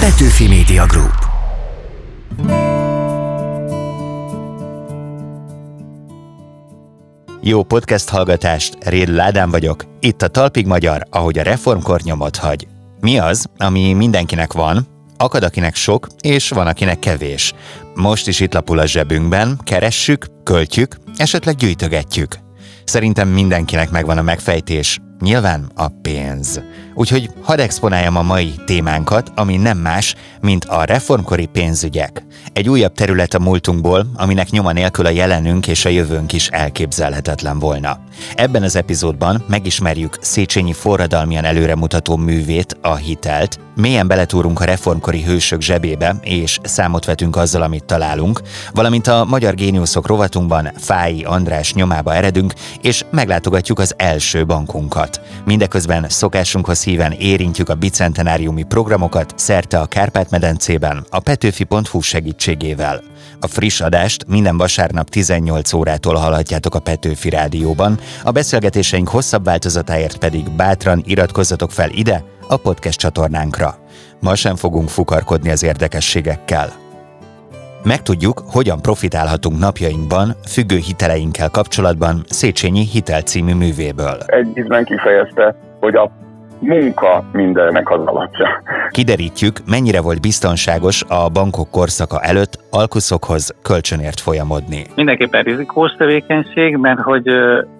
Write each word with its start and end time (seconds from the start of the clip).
Petőfi 0.00 0.48
Media 0.48 0.86
Group. 0.86 1.14
Jó 7.40 7.62
podcast 7.62 8.08
hallgatást, 8.08 8.76
Réd 8.84 9.08
Ládán 9.08 9.50
vagyok, 9.50 9.84
itt 10.00 10.22
a 10.22 10.28
Talpig 10.28 10.66
Magyar, 10.66 11.06
ahogy 11.10 11.38
a 11.38 11.42
reformkor 11.42 12.00
nyomot 12.00 12.36
hagy. 12.36 12.68
Mi 13.00 13.18
az, 13.18 13.46
ami 13.56 13.92
mindenkinek 13.92 14.52
van, 14.52 14.86
akad 15.16 15.42
akinek 15.42 15.74
sok, 15.74 16.06
és 16.20 16.48
van 16.48 16.66
akinek 16.66 16.98
kevés. 16.98 17.52
Most 17.94 18.28
is 18.28 18.40
itt 18.40 18.54
lapul 18.54 18.78
a 18.78 18.86
zsebünkben, 18.86 19.60
keressük, 19.64 20.26
költjük, 20.44 20.96
esetleg 21.16 21.54
gyűjtögetjük. 21.54 22.34
Szerintem 22.84 23.28
mindenkinek 23.28 23.90
megvan 23.90 24.18
a 24.18 24.22
megfejtés, 24.22 25.00
nyilván 25.20 25.70
a 25.74 25.88
pénz. 26.02 26.60
Úgyhogy 27.00 27.30
hadd 27.42 27.60
exponáljam 27.60 28.16
a 28.16 28.22
mai 28.22 28.54
témánkat, 28.66 29.32
ami 29.34 29.56
nem 29.56 29.78
más, 29.78 30.14
mint 30.40 30.64
a 30.64 30.84
reformkori 30.84 31.46
pénzügyek. 31.46 32.24
Egy 32.52 32.68
újabb 32.68 32.92
terület 32.92 33.34
a 33.34 33.38
múltunkból, 33.38 34.06
aminek 34.14 34.50
nyoma 34.50 34.72
nélkül 34.72 35.06
a 35.06 35.10
jelenünk 35.10 35.66
és 35.66 35.84
a 35.84 35.88
jövőnk 35.88 36.32
is 36.32 36.48
elképzelhetetlen 36.48 37.58
volna. 37.58 37.98
Ebben 38.34 38.62
az 38.62 38.76
epizódban 38.76 39.44
megismerjük 39.48 40.18
Széchenyi 40.20 40.72
forradalmian 40.72 41.44
előremutató 41.44 42.16
művét, 42.16 42.76
a 42.82 42.94
hitelt, 42.94 43.58
mélyen 43.76 44.06
beletúrunk 44.06 44.60
a 44.60 44.64
reformkori 44.64 45.22
hősök 45.22 45.60
zsebébe, 45.60 46.16
és 46.22 46.58
számot 46.62 47.04
vetünk 47.04 47.36
azzal, 47.36 47.62
amit 47.62 47.84
találunk, 47.84 48.40
valamint 48.72 49.06
a 49.06 49.24
Magyar 49.24 49.54
Géniuszok 49.54 50.06
rovatunkban 50.06 50.72
Fái 50.76 51.24
András 51.24 51.74
nyomába 51.74 52.14
eredünk, 52.14 52.52
és 52.82 53.04
meglátogatjuk 53.10 53.78
az 53.78 53.94
első 53.96 54.46
bankunkat. 54.46 55.20
Mindeközben 55.44 56.06
szokásunkhoz 56.08 56.82
híven 56.90 57.12
érintjük 57.12 57.68
a 57.68 57.74
bicentenáriumi 57.74 58.62
programokat 58.62 59.32
szerte 59.36 59.78
a 59.78 59.86
Kárpát-medencében 59.86 61.04
a 61.10 61.20
petőfi.hu 61.20 62.00
segítségével. 62.00 63.00
A 63.40 63.46
friss 63.46 63.80
adást 63.80 64.26
minden 64.28 64.56
vasárnap 64.56 65.08
18 65.08 65.72
órától 65.72 66.14
hallhatjátok 66.14 66.74
a 66.74 66.78
Petőfi 66.78 67.30
Rádióban, 67.30 67.98
a 68.24 68.30
beszélgetéseink 68.30 69.08
hosszabb 69.08 69.44
változatáért 69.44 70.18
pedig 70.18 70.50
bátran 70.50 71.02
iratkozzatok 71.04 71.70
fel 71.70 71.90
ide, 71.90 72.24
a 72.48 72.56
podcast 72.56 72.98
csatornánkra. 72.98 73.74
Ma 74.20 74.34
sem 74.34 74.56
fogunk 74.56 74.88
fukarkodni 74.88 75.50
az 75.50 75.62
érdekességekkel. 75.62 76.72
Megtudjuk, 77.84 78.42
hogyan 78.46 78.82
profitálhatunk 78.82 79.58
napjainkban 79.58 80.36
függő 80.48 80.76
hiteleinkkel 80.76 81.48
kapcsolatban 81.48 82.24
Széchenyi 82.26 82.84
Hitel 82.84 83.22
című 83.22 83.54
művéből. 83.54 84.18
Egy 84.26 84.58
ízben 84.58 84.84
kifejezte, 84.84 85.54
hogy 85.80 85.94
a 85.94 86.28
munka 86.60 87.24
mindennek 87.32 87.90
az 87.90 88.00
alapja. 88.04 88.62
Kiderítjük, 88.90 89.56
mennyire 89.66 90.00
volt 90.00 90.20
biztonságos 90.20 91.04
a 91.08 91.28
bankok 91.28 91.70
korszaka 91.70 92.20
előtt 92.20 92.58
alkuszokhoz 92.70 93.54
kölcsönért 93.62 94.20
folyamodni. 94.20 94.84
Mindenképpen 94.94 95.42
rizikós 95.42 95.92
tevékenység, 95.92 96.76
mert 96.76 97.00
hogy 97.00 97.28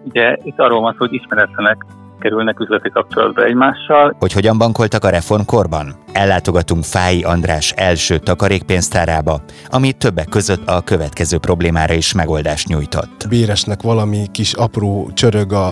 ugye 0.04 0.36
itt 0.42 0.58
arról 0.58 0.80
van 0.80 0.92
szó, 0.92 0.98
hogy 0.98 1.14
ismeretlenek 1.14 1.84
kerülnek 2.20 2.60
üzleti 2.60 2.90
kapcsolatba 2.90 3.44
egymással. 3.44 4.16
Hogy 4.18 4.32
hogyan 4.32 4.58
bankoltak 4.58 5.04
a 5.04 5.08
reformkorban? 5.08 5.94
Ellátogatunk 6.12 6.84
Fái 6.84 7.22
András 7.22 7.72
első 7.76 8.18
takarékpénztárába, 8.18 9.40
ami 9.68 9.92
többek 9.92 10.28
között 10.28 10.68
a 10.68 10.80
következő 10.80 11.38
problémára 11.38 11.94
is 11.94 12.12
megoldást 12.12 12.68
nyújtott. 12.68 13.26
Béresnek 13.28 13.82
valami 13.82 14.26
kis 14.32 14.52
apró 14.52 15.10
csörög 15.14 15.52
a, 15.52 15.66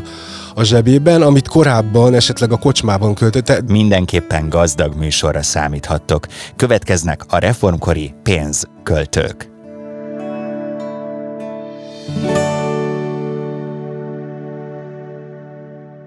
a 0.55 0.63
zsebében, 0.63 1.23
amit 1.23 1.49
korábban 1.49 2.15
esetleg 2.15 2.53
a 2.53 2.57
kocsmában 2.57 3.15
költötte. 3.15 3.61
Mindenképpen 3.69 4.49
gazdag 4.49 4.95
műsorra 4.95 5.43
számíthattok. 5.43 6.27
Következnek 6.57 7.21
a 7.29 7.39
reformkori 7.39 8.15
pénzköltők. 8.23 9.57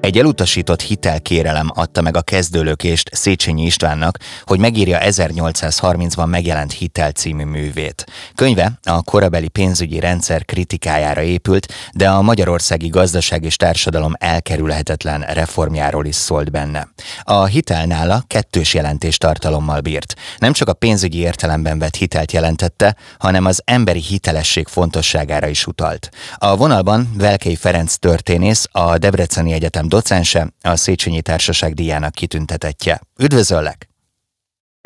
Egy 0.01 0.17
elutasított 0.17 0.81
hitelkérelem 0.81 1.72
adta 1.73 2.01
meg 2.01 2.17
a 2.17 2.22
kezdőlökést 2.22 3.09
Széchenyi 3.13 3.66
Istvánnak, 3.66 4.17
hogy 4.44 4.59
megírja 4.59 5.00
1830-ban 5.01 6.29
megjelent 6.29 6.72
Hitel 6.72 7.12
című 7.12 7.44
művét. 7.44 8.06
Könyve 8.35 8.79
a 8.84 9.01
korabeli 9.01 9.47
pénzügyi 9.47 10.00
rendszer 10.00 10.45
kritikájára 10.45 11.22
épült, 11.22 11.73
de 11.94 12.09
a 12.09 12.22
magyarországi 12.22 12.88
gazdaság 12.88 13.44
és 13.44 13.56
társadalom 13.56 14.13
elkerülhetetlen 14.17 15.22
reformjáról 15.22 16.06
is 16.06 16.16
szólt 16.16 16.51
benne. 16.51 16.88
A 17.23 17.45
hitel 17.45 17.85
nála 17.85 18.23
kettős 18.28 18.73
jelentéstartalommal 18.73 19.79
bírt. 19.79 20.16
Nem 20.38 20.53
csak 20.53 20.67
a 20.69 20.73
pénzügyi 20.73 21.19
értelemben 21.19 21.79
vett 21.79 21.95
hitelt 21.95 22.31
jelentette, 22.31 22.95
hanem 23.19 23.45
az 23.45 23.61
emberi 23.66 24.01
hitelesség 24.01 24.67
fontosságára 24.67 25.47
is 25.47 25.67
utalt. 25.67 26.09
A 26.35 26.56
vonalban 26.56 27.11
Velkei 27.17 27.56
Ferenc 27.56 27.95
történész, 27.95 28.67
a 28.72 28.97
Debreceni 28.97 29.53
Egyetem 29.53 29.90
docense, 29.96 30.41
a 30.74 30.75
Széchenyi 30.85 31.22
Társaság 31.29 31.72
díjának 31.79 32.13
kitüntetettje. 32.22 32.96
Üdvözöllek! 33.25 33.79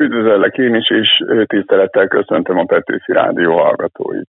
Üdvözöllek 0.04 0.54
én 0.66 0.74
is, 0.74 0.88
és 1.00 1.08
tisztelettel 1.46 2.06
köszöntöm 2.08 2.58
a 2.58 2.64
Petőfi 2.64 3.12
Rádió 3.12 3.52
hallgatóit. 3.62 4.30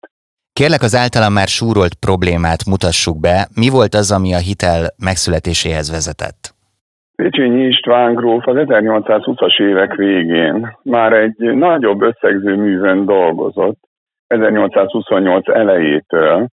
Kérlek 0.60 0.82
az 0.82 0.96
általam 0.96 1.34
már 1.34 1.48
súrolt 1.48 1.96
problémát 2.06 2.66
mutassuk 2.72 3.18
be. 3.20 3.38
Mi 3.62 3.70
volt 3.70 3.94
az, 3.94 4.12
ami 4.18 4.34
a 4.34 4.46
hitel 4.50 4.82
megszületéséhez 5.08 5.88
vezetett? 5.92 6.42
Széchenyi 7.16 7.66
István 7.66 8.16
gróf 8.16 8.48
az 8.48 8.56
1820-as 8.58 9.62
évek 9.62 9.96
végén 9.96 10.78
már 10.84 11.14
egy 11.14 11.38
nagyobb 11.38 12.02
összegző 12.02 12.56
művön 12.56 13.06
dolgozott, 13.06 13.80
1828 14.28 15.50
elejétől 15.50 16.48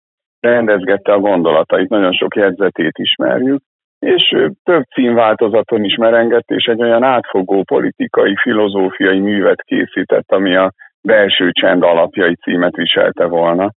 rendezgette 0.40 1.12
a 1.12 1.18
gondolatait, 1.18 1.88
nagyon 1.88 2.12
sok 2.12 2.34
jegyzetét 2.36 2.98
ismerjük, 2.98 3.62
és 3.98 4.36
több 4.64 4.82
címváltozaton 4.94 5.84
is 5.84 5.96
merengett, 5.96 6.50
és 6.50 6.64
egy 6.64 6.82
olyan 6.82 7.02
átfogó 7.02 7.62
politikai, 7.62 8.36
filozófiai 8.36 9.18
művet 9.18 9.62
készített, 9.62 10.32
ami 10.32 10.56
a 10.56 10.72
belső 11.02 11.50
csend 11.50 11.82
alapjai 11.82 12.34
címet 12.34 12.76
viselte 12.76 13.24
volna. 13.24 13.70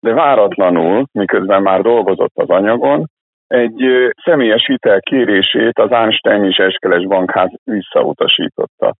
De 0.00 0.12
váratlanul, 0.12 1.04
miközben 1.12 1.62
már 1.62 1.80
dolgozott 1.80 2.34
az 2.34 2.48
anyagon, 2.48 3.04
egy 3.46 3.84
személyes 4.24 4.66
hitel 4.66 5.00
kérését 5.00 5.78
az 5.78 5.90
Einstein 5.90 6.44
és 6.44 6.56
Eskeles 6.56 7.06
bankház 7.06 7.50
visszautasította. 7.64 8.94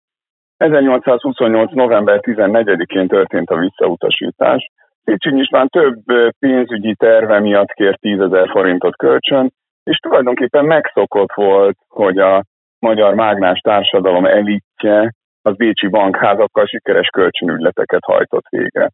1828. 0.56 1.73
november 1.73 2.21
14-én 2.23 3.09
történt 3.09 3.51
a 3.51 3.59
visszautasítás. 3.59 4.71
Széchenyi 5.05 5.41
István 5.41 5.69
több 5.69 5.99
pénzügyi 6.39 6.95
terve 6.95 7.41
miatt 7.41 7.73
kért 7.73 8.01
10 8.01 8.21
ezer 8.21 8.49
forintot 8.49 8.97
kölcsön, 8.97 9.53
és 9.84 9.97
tulajdonképpen 9.97 10.65
megszokott 10.65 11.33
volt, 11.34 11.77
hogy 11.89 12.19
a 12.19 12.45
magyar 12.78 13.15
mágnás 13.15 13.59
társadalom 13.59 14.27
elitje 14.27 15.12
az 15.43 15.56
bécsi 15.56 15.89
bankházakkal 15.89 16.67
sikeres 16.67 17.09
kölcsönügyleteket 17.09 18.05
hajtott 18.05 18.47
végre. 18.49 18.91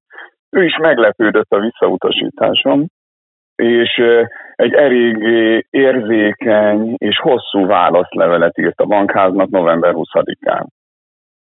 Ő 0.51 0.65
is 0.65 0.77
meglepődött 0.77 1.51
a 1.51 1.61
visszautasításon, 1.61 2.87
és 3.55 4.03
egy 4.55 4.73
elég 4.73 5.17
érzékeny 5.71 6.95
és 6.97 7.19
hosszú 7.19 7.67
válaszlevelet 7.67 8.59
írt 8.59 8.81
a 8.81 8.85
bankháznak 8.87 9.49
november 9.49 9.93
20-án. 9.95 10.67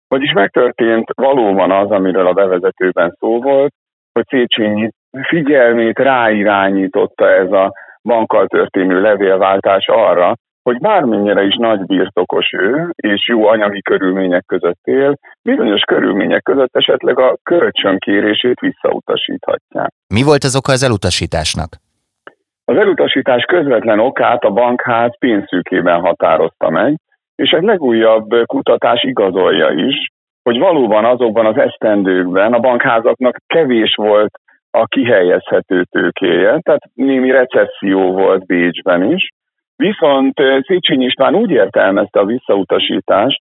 Vagyis 0.07 0.31
megtörtént 0.31 1.09
valóban 1.13 1.72
az, 1.72 1.91
amiről 1.91 2.28
a 2.28 2.34
bevezetőben 2.34 3.16
szó 3.19 3.41
volt, 3.41 3.73
hogy 4.13 4.25
Széchenyi 4.28 4.89
figyelmét 5.22 6.00
ráirányította 6.00 7.31
ez 7.31 7.51
a 7.51 7.73
bankkal 8.05 8.47
történő 8.47 9.01
levélváltás 9.01 9.88
arra, 9.88 10.33
hogy 10.63 10.79
bármennyire 10.79 11.43
is 11.43 11.55
nagy 11.55 11.85
birtokos 11.85 12.53
ő, 12.53 12.89
és 12.95 13.27
jó 13.27 13.47
anyagi 13.47 13.81
körülmények 13.81 14.43
között 14.45 14.79
él, 14.83 15.17
bizonyos 15.43 15.81
körülmények 15.81 16.43
között 16.43 16.75
esetleg 16.75 17.19
a 17.19 17.37
kölcsönkérését 17.43 18.59
visszautasíthatják. 18.59 19.90
Mi 20.13 20.23
volt 20.23 20.43
az 20.43 20.55
oka 20.55 20.72
az 20.72 20.84
elutasításnak? 20.84 21.69
Az 22.66 22.78
elutasítás 22.78 23.43
közvetlen 23.43 23.99
okát 23.99 24.43
a 24.43 24.49
bankház 24.49 25.17
pénzszűkében 25.19 25.99
határozta 25.99 26.69
meg, 26.69 26.96
és 27.35 27.49
egy 27.52 27.63
legújabb 27.63 28.29
kutatás 28.46 29.03
igazolja 29.03 29.69
is, 29.69 29.96
hogy 30.43 30.57
valóban 30.59 31.05
azokban 31.05 31.46
az 31.46 31.57
esztendőkben 31.57 32.53
a 32.53 32.59
bankházaknak 32.59 33.37
kevés 33.47 33.96
volt 33.96 34.40
a 34.75 34.85
kihelyezhető 34.85 35.83
tőkéje, 35.83 36.59
tehát 36.61 36.81
némi 36.93 37.31
recesszió 37.31 38.11
volt 38.11 38.45
Bécsben 38.45 39.11
is. 39.11 39.29
Viszont 39.75 40.39
eh, 40.39 40.61
Széchenyi 40.61 41.05
István 41.05 41.35
úgy 41.35 41.51
értelmezte 41.51 42.19
a 42.19 42.25
visszautasítást, 42.25 43.41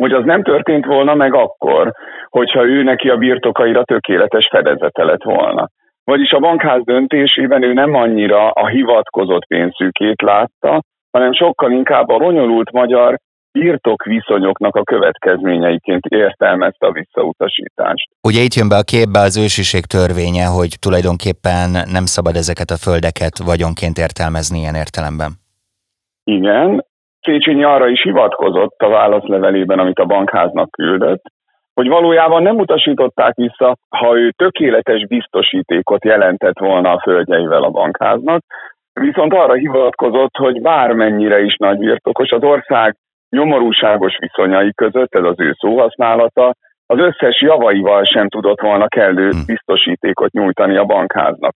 hogy 0.00 0.12
az 0.12 0.24
nem 0.24 0.42
történt 0.42 0.84
volna 0.84 1.14
meg 1.14 1.34
akkor, 1.34 1.92
hogyha 2.28 2.64
ő 2.64 2.82
neki 2.82 3.08
a 3.08 3.16
birtokaira 3.16 3.84
tökéletes 3.84 4.48
fedezete 4.50 5.04
lett 5.04 5.22
volna. 5.22 5.68
Vagyis 6.04 6.30
a 6.30 6.38
bankház 6.38 6.84
döntésében 6.84 7.62
ő 7.62 7.72
nem 7.72 7.94
annyira 7.94 8.50
a 8.50 8.66
hivatkozott 8.66 9.46
pénzszűkét 9.46 10.22
látta, 10.22 10.82
hanem 11.10 11.32
sokkal 11.32 11.70
inkább 11.70 12.08
a 12.08 12.18
bonyolult 12.18 12.72
magyar 12.72 13.18
birtok 13.58 14.04
viszonyoknak 14.04 14.76
a 14.76 14.82
következményeiként 14.82 16.04
értelmezte 16.06 16.86
a 16.86 16.92
visszautasítást. 16.92 18.08
Ugye 18.22 18.40
itt 18.40 18.54
jön 18.54 18.68
be 18.68 18.76
a 18.76 18.90
képbe 18.92 19.20
az 19.20 19.36
ősiség 19.44 19.84
törvénye, 19.84 20.46
hogy 20.58 20.72
tulajdonképpen 20.84 21.68
nem 21.96 22.06
szabad 22.14 22.34
ezeket 22.36 22.70
a 22.70 22.82
földeket 22.86 23.36
vagyonként 23.50 23.96
értelmezni 23.98 24.58
ilyen 24.58 24.80
értelemben. 24.84 25.30
Igen, 26.24 26.84
Széchenyi 27.20 27.64
arra 27.64 27.88
is 27.88 28.02
hivatkozott 28.02 28.78
a 28.78 28.88
válaszlevelében, 28.88 29.78
amit 29.78 29.98
a 29.98 30.04
bankháznak 30.04 30.70
küldött, 30.70 31.22
hogy 31.74 31.88
valójában 31.88 32.42
nem 32.42 32.56
utasították 32.56 33.34
vissza, 33.34 33.76
ha 33.88 34.18
ő 34.18 34.30
tökéletes 34.30 35.06
biztosítékot 35.06 36.04
jelentett 36.04 36.58
volna 36.58 36.90
a 36.92 37.00
földjeivel 37.00 37.62
a 37.62 37.70
bankháznak, 37.70 38.44
viszont 38.92 39.32
arra 39.32 39.54
hivatkozott, 39.54 40.36
hogy 40.36 40.60
bármennyire 40.60 41.40
is 41.40 41.56
nagy 41.56 41.78
birtokos 41.78 42.30
az 42.30 42.42
ország 42.42 42.96
nyomorúságos 43.34 44.16
viszonyai 44.18 44.72
között, 44.74 45.14
ez 45.14 45.24
az 45.24 45.40
ő 45.40 45.52
szóhasználata, 45.58 46.54
az 46.86 46.98
összes 46.98 47.40
javaival 47.40 48.04
sem 48.04 48.28
tudott 48.28 48.60
volna 48.60 48.86
kellő 48.88 49.28
hm. 49.28 49.38
biztosítékot 49.46 50.32
nyújtani 50.32 50.76
a 50.76 50.84
bankháznak. 50.84 51.54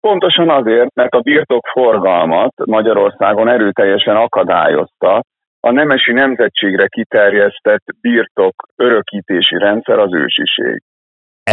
Pontosan 0.00 0.48
azért, 0.50 0.94
mert 0.94 1.14
a 1.14 1.20
birtok 1.20 1.66
forgalmat 1.66 2.52
Magyarországon 2.64 3.48
erőteljesen 3.48 4.16
akadályozta 4.16 5.22
a 5.60 5.70
nemesi 5.70 6.12
nemzetségre 6.12 6.86
kiterjesztett 6.86 7.84
birtok 8.00 8.54
örökítési 8.76 9.58
rendszer 9.58 9.98
az 9.98 10.14
ősiség. 10.14 10.82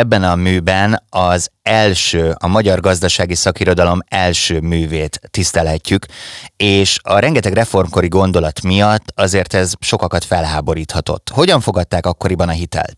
Ebben 0.01 0.23
a 0.33 0.35
műben 0.47 0.89
az 1.29 1.41
első, 1.63 2.23
a 2.45 2.47
magyar 2.57 2.77
gazdasági 2.87 3.37
szakirodalom 3.45 3.99
első 4.27 4.55
művét 4.71 5.13
tisztelhetjük, 5.35 6.03
és 6.77 6.89
a 7.13 7.15
rengeteg 7.25 7.53
reformkori 7.61 8.11
gondolat 8.19 8.57
miatt 8.71 9.07
azért 9.25 9.51
ez 9.61 9.69
sokakat 9.91 10.23
felháboríthatott. 10.31 11.25
Hogyan 11.39 11.61
fogadták 11.67 12.05
akkoriban 12.11 12.49
a 12.53 12.59
hitelt? 12.61 12.97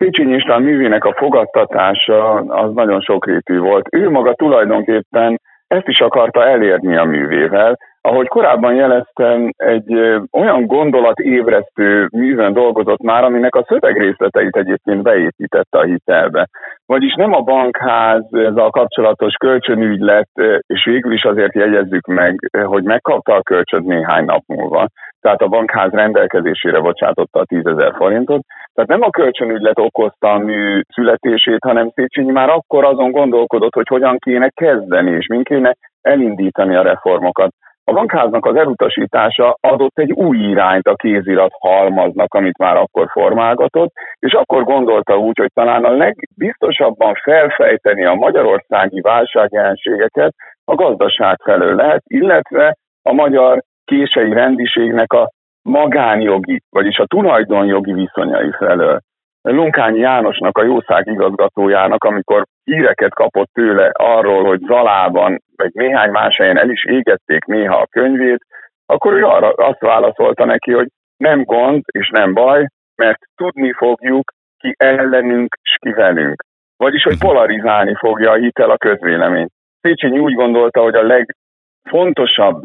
Széchenyi 0.00 0.34
István 0.40 0.62
művének 0.68 1.04
a 1.04 1.16
fogadtatása 1.22 2.18
az 2.62 2.70
nagyon 2.80 3.00
sokrétű 3.00 3.56
volt. 3.58 3.86
Ő 4.00 4.02
maga 4.10 4.32
tulajdonképpen 4.34 5.40
ezt 5.66 5.88
is 5.94 6.00
akarta 6.08 6.40
elérni 6.54 6.96
a 6.96 7.04
művével, 7.04 7.78
ahogy 8.08 8.28
korábban 8.28 8.74
jeleztem, 8.74 9.50
egy 9.56 9.94
olyan 10.32 10.66
gondolat 10.66 11.18
ébresztő 11.18 12.08
műven 12.12 12.52
dolgozott 12.52 13.02
már, 13.02 13.24
aminek 13.24 13.54
a 13.54 13.64
szövegrészleteit 13.68 14.56
egyébként 14.56 15.02
beépítette 15.02 15.78
a 15.78 15.82
hitelbe. 15.82 16.48
Vagyis 16.86 17.14
nem 17.14 17.32
a 17.32 17.40
bankház, 17.40 18.22
ez 18.30 18.56
a 18.56 18.70
kapcsolatos 18.70 19.34
kölcsönügylet, 19.34 20.28
és 20.66 20.84
végül 20.84 21.12
is 21.12 21.22
azért 21.22 21.54
jegyezzük 21.54 22.06
meg, 22.06 22.50
hogy 22.64 22.82
megkapta 22.82 23.34
a 23.34 23.42
kölcsönt 23.42 23.86
néhány 23.86 24.24
nap 24.24 24.42
múlva. 24.46 24.86
Tehát 25.20 25.42
a 25.42 25.48
bankház 25.48 25.90
rendelkezésére 25.92 26.80
bocsátotta 26.80 27.40
a 27.40 27.44
10 27.44 27.66
ezer 27.66 27.92
forintot. 27.96 28.40
Tehát 28.74 28.90
nem 28.90 29.02
a 29.02 29.10
kölcsönügylet 29.10 29.78
okozta 29.78 30.32
a 30.32 30.38
mű 30.38 30.80
születését, 30.94 31.64
hanem 31.64 31.90
Széchenyi 31.94 32.30
már 32.30 32.48
akkor 32.48 32.84
azon 32.84 33.10
gondolkodott, 33.10 33.74
hogy 33.74 33.88
hogyan 33.88 34.18
kéne 34.18 34.48
kezdeni, 34.48 35.10
és 35.10 35.26
mint 35.26 35.48
kéne 35.48 35.74
elindítani 36.02 36.76
a 36.76 36.82
reformokat. 36.82 37.50
A 37.86 37.92
bankháznak 37.92 38.46
az 38.46 38.56
elutasítása 38.56 39.56
adott 39.60 39.98
egy 39.98 40.12
új 40.12 40.38
irányt 40.38 40.86
a 40.86 40.94
kézirat 40.94 41.52
halmaznak, 41.58 42.34
amit 42.34 42.58
már 42.58 42.76
akkor 42.76 43.08
formálgatott, 43.10 43.92
és 44.18 44.32
akkor 44.32 44.64
gondolta 44.64 45.16
úgy, 45.16 45.38
hogy 45.38 45.50
talán 45.54 45.84
a 45.84 45.96
legbiztosabban 45.96 47.14
felfejteni 47.14 48.04
a 48.04 48.14
magyarországi 48.14 49.00
válságjelenségeket 49.00 50.34
a 50.64 50.74
gazdaság 50.74 51.40
felől 51.44 51.74
lehet, 51.74 52.02
illetve 52.06 52.76
a 53.02 53.12
magyar 53.12 53.62
kései 53.84 54.32
rendiségnek 54.32 55.12
a 55.12 55.30
magánjogi, 55.62 56.62
vagyis 56.70 56.98
a 56.98 57.06
tulajdonjogi 57.06 57.92
viszonyai 57.92 58.50
felől. 58.58 59.00
Lunkányi 59.42 59.98
Jánosnak, 59.98 60.58
a 60.58 60.64
jószág 60.64 61.06
igazgatójának, 61.06 62.04
amikor 62.04 62.44
híreket 62.64 63.14
kapott 63.14 63.50
tőle 63.52 63.90
arról, 63.92 64.44
hogy 64.44 64.60
Zalában, 64.60 65.42
vagy 65.56 65.70
néhány 65.72 66.10
más 66.10 66.36
helyen 66.36 66.58
el 66.58 66.70
is 66.70 66.84
égették 66.84 67.44
néha 67.44 67.76
a 67.76 67.86
könyvét, 67.86 68.44
akkor 68.86 69.12
ő 69.12 69.24
arra 69.24 69.48
azt 69.48 69.80
válaszolta 69.80 70.44
neki, 70.44 70.72
hogy 70.72 70.88
nem 71.16 71.42
gond 71.42 71.82
és 71.92 72.08
nem 72.08 72.34
baj, 72.34 72.66
mert 72.96 73.18
tudni 73.34 73.72
fogjuk 73.72 74.32
ki 74.58 74.74
ellenünk 74.76 75.56
és 75.62 75.76
ki 75.80 75.92
velünk. 75.92 76.44
Vagyis, 76.76 77.02
hogy 77.02 77.18
polarizálni 77.18 77.94
fogja 77.94 78.30
a 78.30 78.36
hitel 78.36 78.70
a 78.70 78.76
közvéleményt. 78.76 79.52
Széchenyi 79.80 80.18
úgy 80.18 80.34
gondolta, 80.34 80.80
hogy 80.80 80.94
a 80.94 81.06
legfontosabb 81.06 82.64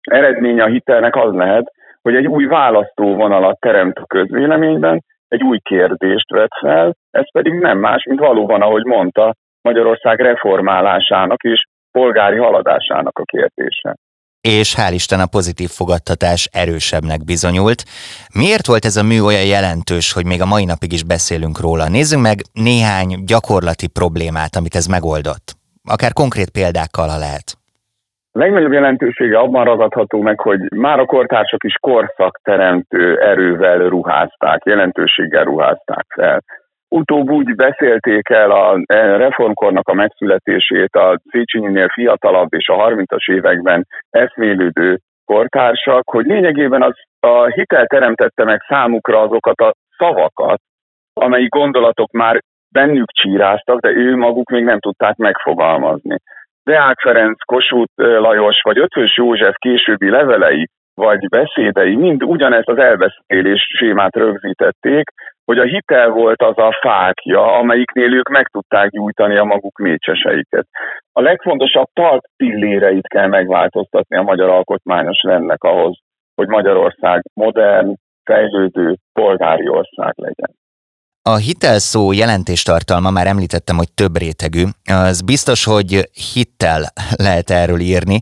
eredménye 0.00 0.62
a 0.62 0.68
hitelnek 0.68 1.16
az 1.16 1.34
lehet, 1.34 1.72
hogy 2.02 2.14
egy 2.14 2.26
új 2.26 2.44
választóvonalat 2.44 3.60
teremt 3.60 3.98
a 3.98 4.06
közvéleményben, 4.06 5.02
egy 5.28 5.42
új 5.42 5.58
kérdést 5.58 6.30
vet 6.30 6.52
fel, 6.60 6.94
ez 7.10 7.30
pedig 7.32 7.52
nem 7.52 7.78
más, 7.78 8.04
mint 8.04 8.20
valóban, 8.20 8.62
ahogy 8.62 8.84
mondta, 8.84 9.34
Magyarország 9.60 10.20
reformálásának 10.20 11.42
és 11.42 11.64
polgári 11.90 12.36
haladásának 12.36 13.18
a 13.18 13.24
kérdése 13.24 13.94
és 14.46 14.74
hál' 14.76 14.92
Isten 14.92 15.20
a 15.20 15.26
pozitív 15.26 15.68
fogadtatás 15.68 16.48
erősebbnek 16.52 17.24
bizonyult. 17.24 17.84
Miért 18.34 18.66
volt 18.66 18.84
ez 18.84 18.96
a 18.96 19.02
mű 19.02 19.20
olyan 19.20 19.44
jelentős, 19.44 20.12
hogy 20.12 20.26
még 20.26 20.40
a 20.40 20.46
mai 20.46 20.64
napig 20.64 20.92
is 20.92 21.02
beszélünk 21.02 21.60
róla? 21.60 21.88
Nézzünk 21.88 22.22
meg 22.22 22.40
néhány 22.52 23.24
gyakorlati 23.24 23.86
problémát, 23.86 24.56
amit 24.56 24.74
ez 24.74 24.86
megoldott. 24.86 25.54
Akár 25.84 26.12
konkrét 26.12 26.50
példákkal, 26.50 27.08
ha 27.08 27.18
lehet. 27.18 27.56
A 28.36 28.38
legnagyobb 28.38 28.72
jelentősége 28.72 29.38
abban 29.38 29.64
ragadható 29.64 30.20
meg, 30.20 30.40
hogy 30.40 30.60
már 30.72 30.98
a 30.98 31.04
kortársak 31.04 31.64
is 31.64 31.74
korszakteremtő 31.80 33.18
erővel 33.20 33.78
ruházták, 33.78 34.64
jelentőséggel 34.64 35.44
ruházták 35.44 36.04
fel. 36.14 36.42
Utóbb 36.88 37.30
úgy 37.30 37.54
beszélték 37.54 38.28
el 38.28 38.50
a 38.50 38.80
e, 38.86 39.16
reformkornak 39.16 39.88
a 39.88 39.94
megszületését 39.94 40.94
a 40.94 41.20
Széchenyinél 41.30 41.88
fiatalabb 41.88 42.54
és 42.54 42.68
a 42.68 42.88
30-as 42.88 43.30
években 43.30 43.86
eszmélődő 44.10 44.98
kortársak, 45.24 46.10
hogy 46.10 46.26
lényegében 46.26 46.82
az 46.82 46.94
a 47.20 47.46
hitel 47.46 47.86
teremtette 47.86 48.44
meg 48.44 48.60
számukra 48.68 49.20
azokat 49.20 49.60
a 49.60 49.74
szavakat, 49.98 50.60
amelyik 51.12 51.48
gondolatok 51.48 52.10
már 52.10 52.40
bennük 52.68 53.10
csíráztak, 53.10 53.80
de 53.80 53.88
ő 53.88 54.16
maguk 54.16 54.50
még 54.50 54.64
nem 54.64 54.80
tudták 54.80 55.16
megfogalmazni. 55.16 56.16
Deák 56.70 57.00
Ferenc, 57.00 57.44
Kossuth 57.44 57.92
Lajos 57.96 58.60
vagy 58.62 58.78
Ötvös 58.78 59.16
József 59.16 59.54
későbbi 59.58 60.10
levelei 60.10 60.68
vagy 60.94 61.28
beszédei 61.28 61.94
mind 61.94 62.22
ugyanezt 62.22 62.68
az 62.68 62.78
elbeszélés 62.78 63.66
sémát 63.78 64.16
rögzítették, 64.16 65.04
hogy 65.44 65.58
a 65.58 65.64
hitel 65.64 66.08
volt 66.08 66.42
az 66.42 66.58
a 66.58 66.78
fákja, 66.80 67.58
amelyiknél 67.58 68.14
ők 68.14 68.28
meg 68.28 68.46
tudták 68.48 68.90
gyújtani 68.90 69.36
a 69.36 69.44
maguk 69.44 69.78
mécseseiket. 69.78 70.66
A 71.12 71.20
legfontosabb 71.20 71.86
talp 71.92 72.22
pilléreit 72.36 73.06
kell 73.06 73.26
megváltoztatni 73.26 74.16
a 74.16 74.22
magyar 74.22 74.48
alkotmányos 74.48 75.22
rendnek 75.22 75.62
ahhoz, 75.62 75.98
hogy 76.34 76.48
Magyarország 76.48 77.22
modern, 77.34 77.94
fejlődő, 78.24 78.94
polgári 79.12 79.68
ország 79.68 80.12
legyen. 80.16 80.50
A 81.34 81.36
hitelszó 81.36 82.12
jelentéstartalma, 82.22 83.10
már 83.10 83.26
említettem, 83.26 83.76
hogy 83.76 83.90
több 84.02 84.14
rétegű. 84.24 84.64
Az 85.08 85.18
biztos, 85.32 85.60
hogy 85.74 85.90
hittel 86.34 86.82
lehet 87.28 87.48
erről 87.50 87.80
írni, 87.92 88.18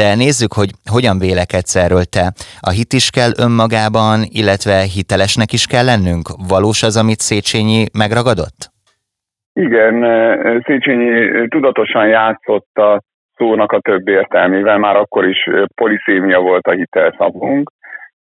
de 0.00 0.06
nézzük, 0.14 0.52
hogy 0.60 0.70
hogyan 0.94 1.16
vélekedsz 1.18 1.76
erről 1.84 2.04
te. 2.16 2.24
A 2.68 2.70
hit 2.78 2.92
is 3.00 3.06
kell 3.16 3.32
önmagában, 3.46 4.16
illetve 4.40 4.76
hitelesnek 4.96 5.50
is 5.58 5.64
kell 5.72 5.86
lennünk? 5.92 6.26
Valós 6.54 6.80
az, 6.88 6.96
amit 7.02 7.26
Széchenyi 7.28 7.82
megragadott? 8.02 8.60
Igen, 9.66 9.94
Széchenyi 10.66 11.12
tudatosan 11.48 12.06
játszott 12.18 12.72
a 12.86 12.90
szónak 13.36 13.72
a 13.72 13.80
több 13.80 14.08
értelmével, 14.08 14.78
már 14.78 14.96
akkor 14.96 15.24
is 15.28 15.40
poliszémia 15.74 16.40
volt 16.40 16.66
a 16.66 16.72
hitelszavunk, 16.80 17.70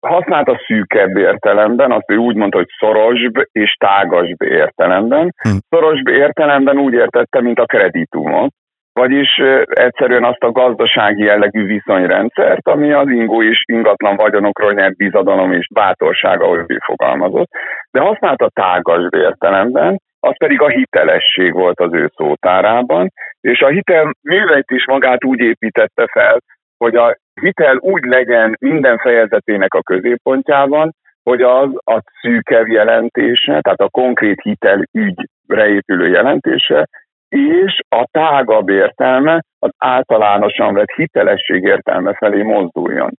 használta 0.07 0.61
szűkebb 0.65 1.17
értelemben, 1.17 1.91
azt 1.91 2.11
ő 2.11 2.15
úgy 2.15 2.35
mondta, 2.35 2.57
hogy 2.57 2.69
szorosbb 2.79 3.33
és 3.51 3.75
tágasbb 3.79 4.41
értelemben. 4.41 5.33
Hm. 5.41 5.49
Szorosbb 5.69 6.07
értelemben 6.07 6.77
úgy 6.77 6.93
értette, 6.93 7.41
mint 7.41 7.59
a 7.59 7.65
kreditumot, 7.65 8.51
vagyis 8.93 9.41
egyszerűen 9.65 10.23
azt 10.23 10.43
a 10.43 10.51
gazdasági 10.51 11.23
jellegű 11.23 11.65
viszonyrendszert, 11.65 12.67
ami 12.67 12.91
az 12.91 13.09
ingó 13.09 13.43
és 13.43 13.63
ingatlan 13.65 14.15
vagyonokról 14.15 14.73
nyert 14.73 14.95
bizadalom 14.95 15.51
és 15.51 15.67
bátorság, 15.73 16.41
ahogy 16.41 16.63
ő 16.67 16.77
fogalmazott, 16.85 17.49
de 17.91 17.99
használta 17.99 18.49
tágasbb 18.53 19.13
értelemben, 19.13 20.01
az 20.19 20.37
pedig 20.37 20.61
a 20.61 20.67
hitelesség 20.67 21.53
volt 21.53 21.79
az 21.79 21.93
ő 21.93 22.11
szótárában, 22.15 23.11
és 23.41 23.59
a 23.61 23.67
hitel 23.67 24.13
műveit 24.21 24.71
is 24.71 24.85
magát 24.85 25.25
úgy 25.25 25.39
építette 25.39 26.07
fel, 26.11 26.37
hogy 26.83 26.95
a 26.95 27.17
hitel 27.41 27.77
úgy 27.77 28.03
legyen 28.03 28.55
minden 28.59 28.97
fejezetének 28.97 29.73
a 29.73 29.81
középpontjában, 29.81 30.91
hogy 31.23 31.41
az 31.41 31.69
a 31.73 32.01
szűkebb 32.21 32.67
jelentése, 32.67 33.59
tehát 33.61 33.81
a 33.81 33.89
konkrét 33.89 34.41
hitel 34.41 34.83
ügyre 34.91 35.67
épülő 35.67 36.07
jelentése, 36.07 36.87
és 37.29 37.79
a 37.89 38.05
tágabb 38.11 38.69
értelme 38.69 39.41
az 39.59 39.69
általánosan 39.77 40.73
vett 40.73 40.91
hitelesség 40.95 41.63
értelme 41.63 42.13
felé 42.13 42.41
mozduljon. 42.41 43.11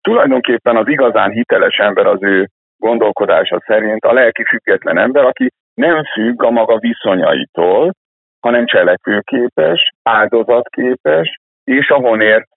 tulajdonképpen 0.00 0.76
az 0.76 0.88
igazán 0.88 1.30
hiteles 1.30 1.76
ember 1.76 2.06
az 2.06 2.22
ő 2.22 2.48
gondolkodása 2.76 3.62
szerint 3.66 4.04
a 4.04 4.12
lelki 4.12 4.44
független 4.44 4.98
ember, 4.98 5.24
aki 5.24 5.50
nem 5.74 6.04
függ 6.04 6.42
a 6.42 6.50
maga 6.50 6.78
viszonyaitól, 6.78 7.92
hanem 8.40 8.66
cselekvőképes, 8.66 9.90
áldozatképes, 10.02 11.39
és 11.64 11.88
ahonért 11.88 12.48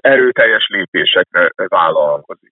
erőteljes 0.00 0.66
lépésekre 0.68 1.50
vállalkozik. 1.68 2.52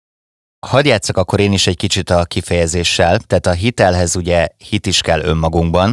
Hadd 0.67 0.85
játszak 0.85 1.17
akkor 1.17 1.39
én 1.39 1.51
is 1.51 1.67
egy 1.67 1.77
kicsit 1.77 2.09
a 2.09 2.23
kifejezéssel, 2.23 3.17
tehát 3.27 3.45
a 3.45 3.59
hitelhez 3.63 4.15
ugye 4.15 4.47
hit 4.69 4.85
is 4.85 5.01
kell 5.01 5.21
önmagunkban, 5.23 5.89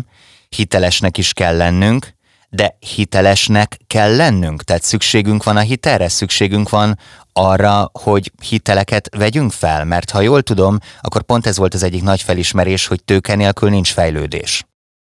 hitelesnek 0.56 1.18
is 1.18 1.32
kell 1.32 1.56
lennünk, 1.56 2.02
de 2.50 2.66
hitelesnek 2.96 3.68
kell 3.86 4.16
lennünk, 4.16 4.62
tehát 4.62 4.82
szükségünk 4.82 5.42
van 5.44 5.56
a 5.56 5.68
hitelre, 5.70 6.08
szükségünk 6.08 6.68
van 6.68 6.88
arra, 7.32 7.74
hogy 8.04 8.24
hiteleket 8.50 9.04
vegyünk 9.18 9.50
fel, 9.50 9.84
mert 9.84 10.10
ha 10.10 10.20
jól 10.20 10.42
tudom, 10.42 10.74
akkor 11.00 11.22
pont 11.22 11.46
ez 11.46 11.58
volt 11.58 11.74
az 11.74 11.84
egyik 11.84 12.02
nagy 12.02 12.22
felismerés, 12.22 12.88
hogy 12.88 13.04
tőke 13.04 13.34
nélkül 13.34 13.70
nincs 13.70 13.92
fejlődés. 13.92 14.64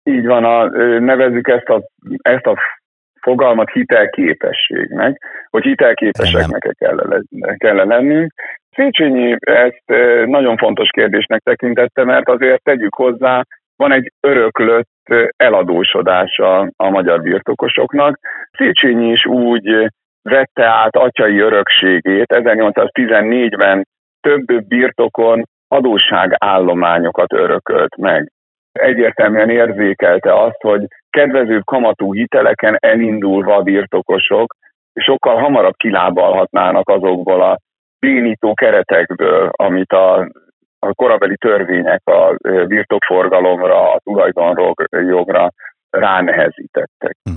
Így 0.04 0.26
van, 0.26 0.44
a, 0.44 0.66
nevezzük 1.00 1.48
ezt 1.48 1.68
a, 1.68 1.84
ezt 2.22 2.46
a 2.46 2.58
fogalmat 3.22 3.70
hitelképességnek, 3.72 5.18
hogy 5.50 5.64
hitelképeseknek 5.64 6.76
kell, 6.78 6.98
kell 7.58 7.76
lennünk. 7.76 8.34
Széchenyi 8.76 9.36
ezt 9.40 9.84
nagyon 10.26 10.58
fontos 10.58 10.90
kérdésnek 10.90 11.42
tekintette, 11.42 12.04
mert 12.04 12.30
azért 12.30 12.64
tegyük 12.64 12.96
hozzá, 12.96 13.44
van 13.76 13.92
egy 13.92 14.12
öröklött 14.20 14.88
eladósodása 15.38 16.70
a 16.76 16.90
magyar 16.90 17.22
birtokosoknak. 17.22 18.20
Széchenyi 18.58 19.12
is 19.12 19.26
úgy 19.26 19.90
vette 20.22 20.66
át 20.66 20.96
atyai 20.96 21.40
örökségét 21.40 22.34
1814-ben 22.34 23.88
több 24.22 24.68
birtokon 24.68 25.44
adósságállományokat 25.68 27.34
örökölt 27.34 27.98
meg. 27.98 28.32
Egyértelműen 28.72 29.50
érzékelte 29.50 30.42
azt, 30.42 30.62
hogy 30.62 30.88
kedvezőbb 31.10 31.64
kamatú 31.66 32.14
hiteleken 32.14 32.78
elindulva 32.80 33.62
birtokosok 33.62 34.56
sokkal 34.94 35.36
hamarabb 35.36 35.76
kilábalhatnának 35.78 36.90
azokból 36.90 37.42
a 37.42 37.60
bénító 38.00 38.54
keretekből, 38.54 39.50
amit 39.52 39.92
a, 39.92 40.20
a 40.80 40.94
korabeli 40.94 41.38
törvények 41.38 42.02
a 42.04 42.36
birtokforgalomra, 42.66 43.92
a 43.94 44.00
tulajdonjogra 44.04 45.52
ránehezítettek. 45.90 47.18
Hm. 47.24 47.32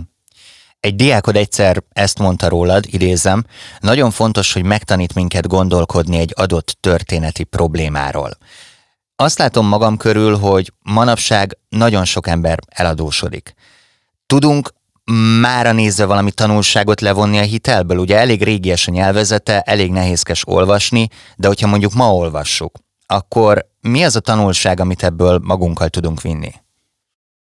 Egy 0.80 0.94
diákod 0.94 1.36
egyszer 1.36 1.76
ezt 1.92 2.18
mondta 2.18 2.48
rólad, 2.48 2.84
idézem, 2.86 3.42
nagyon 3.80 4.10
fontos, 4.10 4.52
hogy 4.52 4.64
megtanít 4.64 5.14
minket 5.14 5.48
gondolkodni 5.48 6.18
egy 6.18 6.32
adott 6.34 6.76
történeti 6.80 7.44
problémáról. 7.44 8.30
Azt 9.16 9.38
látom 9.38 9.68
magam 9.68 9.96
körül, 9.96 10.36
hogy 10.36 10.70
manapság 10.94 11.46
nagyon 11.68 12.04
sok 12.04 12.26
ember 12.26 12.58
eladósodik. 12.68 13.52
Tudunk 14.26 14.68
mára 15.40 15.72
nézve 15.72 16.06
valami 16.06 16.30
tanulságot 16.30 17.00
levonni 17.00 17.38
a 17.38 17.42
hitelből? 17.42 17.98
Ugye 17.98 18.18
elég 18.18 18.42
régies 18.42 18.88
a 18.88 18.92
nyelvezete, 18.92 19.60
elég 19.60 19.90
nehézkes 19.90 20.42
olvasni, 20.46 21.06
de 21.36 21.46
hogyha 21.46 21.68
mondjuk 21.68 21.92
ma 21.94 22.14
olvassuk, 22.14 22.72
akkor 23.06 23.58
mi 23.80 24.04
az 24.04 24.16
a 24.16 24.20
tanulság, 24.20 24.80
amit 24.80 25.02
ebből 25.02 25.40
magunkkal 25.44 25.88
tudunk 25.88 26.20
vinni? 26.20 26.50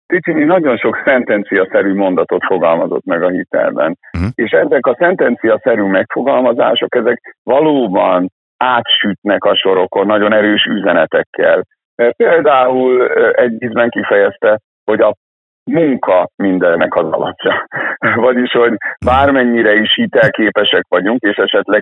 Ticini 0.07 0.43
nagyon 0.43 0.77
sok 0.77 1.01
szentenciaszerű 1.05 1.93
mondatot 1.93 2.43
fogalmazott 2.43 3.05
meg 3.05 3.23
a 3.23 3.29
hitelben. 3.29 3.97
Uh-huh. 4.13 4.29
És 4.35 4.51
ezek 4.51 4.85
a 4.85 4.95
szentenciaszerű 4.99 5.83
megfogalmazások, 5.83 6.95
ezek 6.95 7.37
valóban 7.43 8.31
átsütnek 8.65 9.43
a 9.43 9.55
sorokon 9.55 10.05
nagyon 10.05 10.33
erős 10.33 10.63
üzenetekkel. 10.63 11.63
Például 12.17 13.07
egy 13.31 13.63
ízben 13.63 13.89
kifejezte, 13.89 14.59
hogy 14.85 15.01
a 15.01 15.13
munka 15.71 16.27
mindennek 16.35 16.95
az 16.95 17.11
alapja. 17.11 17.67
Vagyis, 18.27 18.51
hogy 18.51 18.73
bármennyire 19.05 19.73
is 19.73 19.93
hitelképesek 19.95 20.85
vagyunk, 20.89 21.21
és 21.21 21.35
esetleg 21.35 21.81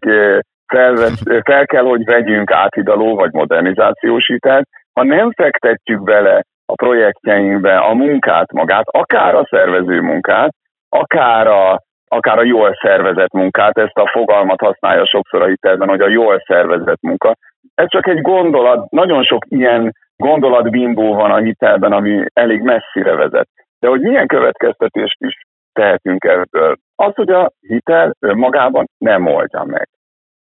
felvesz, 0.68 1.22
fel 1.44 1.66
kell, 1.66 1.84
hogy 1.84 2.04
vegyünk 2.04 2.52
áthidaló 2.52 3.16
vagy 3.16 3.32
modernizációs 3.32 4.28
hitelt, 4.28 4.68
ha 4.94 5.04
nem 5.04 5.32
fektetjük 5.32 6.04
bele 6.04 6.44
a 6.66 6.74
projektjeinkbe 6.74 7.78
a 7.78 7.94
munkát 7.94 8.52
magát, 8.52 8.86
akár 8.86 9.36
a 9.36 9.48
szervező 9.50 10.02
munkát, 10.02 10.54
akár 10.90 11.48
a, 11.48 11.82
akár 12.14 12.38
a 12.38 12.44
jól 12.44 12.78
szervezett 12.82 13.32
munkát, 13.32 13.78
ezt 13.78 13.98
a 13.98 14.10
fogalmat 14.12 14.60
használja 14.60 15.06
sokszor 15.06 15.42
a 15.42 15.48
hitelben, 15.48 15.88
hogy 15.88 16.02
a 16.02 16.10
jól 16.10 16.44
szervezett 16.46 17.02
munka. 17.02 17.36
Ez 17.76 17.88
csak 17.90 18.08
egy 18.08 18.22
gondolat, 18.22 18.90
nagyon 18.92 19.24
sok 19.24 19.46
ilyen 19.50 19.94
gondolatbimbó 20.16 21.14
van 21.14 21.32
a 21.32 21.38
hitelben, 21.38 21.92
ami 21.92 22.26
elég 22.34 22.62
messzire 22.62 23.16
vezet. 23.16 23.50
De 23.80 23.88
hogy 23.88 24.02
milyen 24.02 24.28
következtetést 24.28 25.18
is 25.20 25.42
tehetünk 25.74 26.24
ebből? 26.24 26.76
Az, 26.96 27.16
hogy 27.16 27.30
a 27.30 27.52
hitel 27.60 28.14
magában 28.20 28.86
nem 28.98 29.28
oldja 29.28 29.64
meg. 29.64 29.90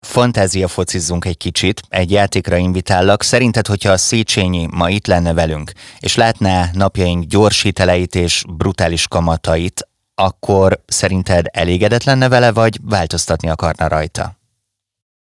Fantázia 0.06 0.68
focizzunk 0.68 1.24
egy 1.24 1.36
kicsit, 1.36 1.80
egy 1.88 2.10
játékra 2.10 2.56
invitállak. 2.56 3.22
Szerinted, 3.22 3.66
hogyha 3.66 3.92
a 3.92 3.96
Széchenyi 3.96 4.66
ma 4.78 4.88
itt 4.88 5.06
lenne 5.06 5.34
velünk, 5.34 5.70
és 6.00 6.16
látná 6.16 6.64
napjaink 6.72 7.24
gyors 7.24 7.62
hiteleit 7.62 8.14
és 8.14 8.42
brutális 8.56 9.08
kamatait, 9.08 9.89
akkor 10.28 10.68
szerinted 10.86 11.44
elégedett 11.62 12.04
lenne 12.04 12.28
vele, 12.28 12.50
vagy 12.52 12.74
változtatni 12.94 13.48
akarna 13.50 13.88
rajta? 13.88 14.24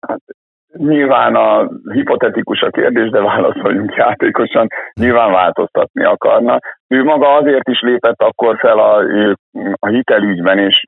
Hát 0.09 0.21
Nyilván 0.79 1.35
a 1.35 1.69
hipotetikus 1.93 2.61
a 2.61 2.71
kérdés, 2.71 3.11
de 3.11 3.21
válaszoljunk 3.21 3.95
játékosan, 3.95 4.67
nyilván 5.00 5.33
változtatni 5.33 6.05
akarna. 6.05 6.59
Ő 6.88 7.05
maga 7.05 7.35
azért 7.35 7.69
is 7.69 7.81
lépett 7.81 8.23
akkor 8.23 8.57
fel 8.59 8.79
a, 8.79 9.03
a 9.79 9.88
hitelügyben, 9.88 10.59
és 10.59 10.83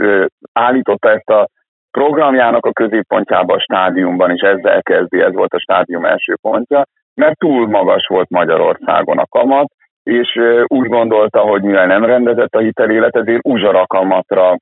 állította 0.52 1.10
ezt 1.10 1.30
a 1.30 1.48
programjának 1.90 2.66
a 2.66 2.72
középpontjába 2.72 3.54
a 3.54 3.60
stádiumban, 3.60 4.30
és 4.30 4.40
ezzel 4.40 4.82
kezdi, 4.82 5.20
ez 5.20 5.32
volt 5.32 5.52
a 5.52 5.60
stádium 5.60 6.04
első 6.04 6.34
pontja, 6.40 6.82
mert 7.14 7.38
túl 7.38 7.68
magas 7.68 8.06
volt 8.06 8.30
Magyarországon 8.30 9.18
a 9.18 9.26
kamat, 9.26 9.72
és 10.08 10.38
úgy 10.66 10.88
gondolta, 10.88 11.40
hogy 11.40 11.62
mivel 11.62 11.86
nem 11.86 12.04
rendezett 12.04 12.54
a 12.54 12.58
hitelélet, 12.58 13.16
ezért 13.16 13.40
uzsarakamatra 13.42 14.56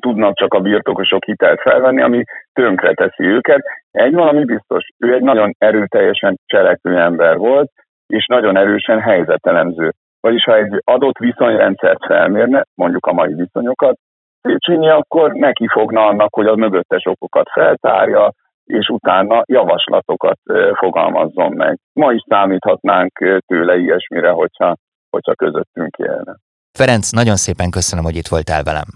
tudnak 0.00 0.36
csak 0.36 0.54
a 0.54 0.60
birtokosok 0.60 1.24
hitelt 1.24 1.60
felvenni, 1.60 2.02
ami 2.02 2.22
tönkre 2.52 2.94
teszi 2.94 3.24
őket. 3.24 3.60
Egy 3.90 4.12
valami 4.12 4.44
biztos, 4.44 4.88
ő 4.98 5.14
egy 5.14 5.22
nagyon 5.22 5.54
erőteljesen 5.58 6.38
cselekvő 6.46 6.98
ember 6.98 7.36
volt, 7.36 7.70
és 8.06 8.26
nagyon 8.26 8.56
erősen 8.56 9.00
helyzetelemző. 9.00 9.90
Vagyis 10.20 10.44
ha 10.44 10.56
egy 10.56 10.80
adott 10.84 11.18
viszonyrendszert 11.18 12.04
felmérne, 12.06 12.64
mondjuk 12.74 13.06
a 13.06 13.12
mai 13.12 13.34
viszonyokat, 13.34 13.96
Széchenyi 14.40 14.88
akkor 14.88 15.32
neki 15.32 15.66
fogna 15.68 16.06
annak, 16.06 16.34
hogy 16.34 16.46
a 16.46 16.56
mögöttes 16.56 17.06
okokat 17.06 17.48
feltárja, 17.52 18.32
és 18.64 18.88
utána 18.88 19.42
javaslatokat 19.46 20.38
fogalmazzon 20.74 21.52
meg. 21.52 21.78
Ma 21.92 22.12
is 22.12 22.22
számíthatnánk 22.28 23.12
tőle 23.46 23.76
ilyesmire, 23.76 24.30
hogyha, 24.30 24.76
hogyha 25.10 25.34
közöttünk 25.34 25.96
élne. 25.96 26.36
Ferenc, 26.72 27.10
nagyon 27.10 27.36
szépen 27.36 27.70
köszönöm, 27.70 28.04
hogy 28.04 28.16
itt 28.16 28.26
voltál 28.26 28.62
velem. 28.62 28.88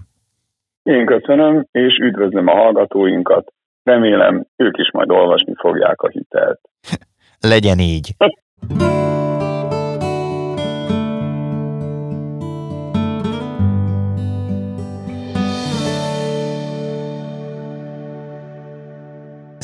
Én 0.83 1.05
köszönöm, 1.05 1.65
és 1.71 1.97
üdvözlöm 1.97 2.47
a 2.47 2.55
hallgatóinkat. 2.55 3.53
Remélem, 3.83 4.45
ők 4.55 4.77
is 4.77 4.91
majd 4.91 5.11
olvasni 5.11 5.53
fogják 5.57 6.01
a 6.01 6.07
hitelt. 6.07 6.59
Legyen 7.51 7.79
így. 7.79 8.09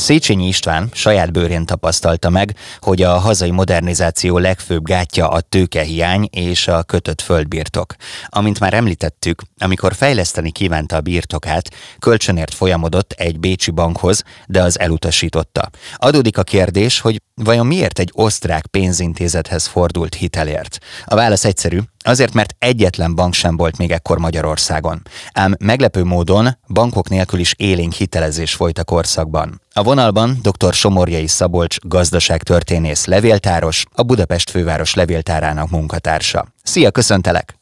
Széchenyi 0.04 0.48
István 0.48 0.90
saját 0.94 1.32
bőrén 1.32 1.66
tapasztalta 1.66 2.30
meg, 2.30 2.56
hogy 2.80 3.02
a 3.02 3.18
hazai 3.18 3.52
modernizáció 3.52 4.38
legfőbb 4.38 4.84
gátja 4.84 5.30
a 5.30 5.42
tőkehiány 5.42 6.28
és 6.32 6.68
a 6.68 6.84
kötött 6.84 7.22
földbirtok. 7.22 7.96
Amint 8.28 8.60
már 8.60 8.74
említettük, 8.74 9.42
amikor 9.58 9.94
fejleszteni 9.94 10.52
kívánta 10.52 10.96
a 10.96 11.02
birtokát, 11.02 11.70
kölcsönért 12.00 12.54
folyamodott 12.54 13.12
egy 13.12 13.40
bécsi 13.40 13.72
bankhoz, 13.72 14.24
de 14.48 14.62
az 14.62 14.80
elutasította. 14.80 15.70
Adódik 15.96 16.38
a 16.38 16.44
kérdés, 16.44 17.00
hogy 17.00 17.22
vajon 17.36 17.66
miért 17.66 18.00
egy 18.00 18.12
osztrák 18.14 18.66
pénzintézethez 18.66 19.66
fordult 19.66 20.16
hitelért? 20.16 20.78
A 21.06 21.16
válasz 21.16 21.46
egyszerű, 21.46 21.80
Azért, 22.04 22.34
mert 22.34 22.56
egyetlen 22.60 23.16
bank 23.16 23.34
sem 23.34 23.58
volt 23.58 23.78
még 23.78 23.92
ekkor 23.92 24.18
Magyarországon. 24.18 25.02
Ám 25.34 25.54
meglepő 25.60 26.04
módon 26.04 26.46
bankok 26.74 27.10
nélkül 27.10 27.40
is 27.40 27.54
élénk 27.58 27.94
hitelezés 27.94 28.56
folyt 28.56 28.78
a 28.78 28.84
korszakban. 28.84 29.50
A 29.74 29.84
vonalban 29.84 30.30
dr. 30.42 30.74
Somorjai 30.74 31.28
Szabolcs 31.28 31.80
gazdaságtörténész 31.80 33.06
levéltáros, 33.06 33.86
a 33.96 34.04
Budapest 34.04 34.50
főváros 34.50 34.94
levéltárának 34.94 35.70
munkatársa. 35.70 36.46
Szia, 36.64 36.92
köszöntelek! 36.92 37.54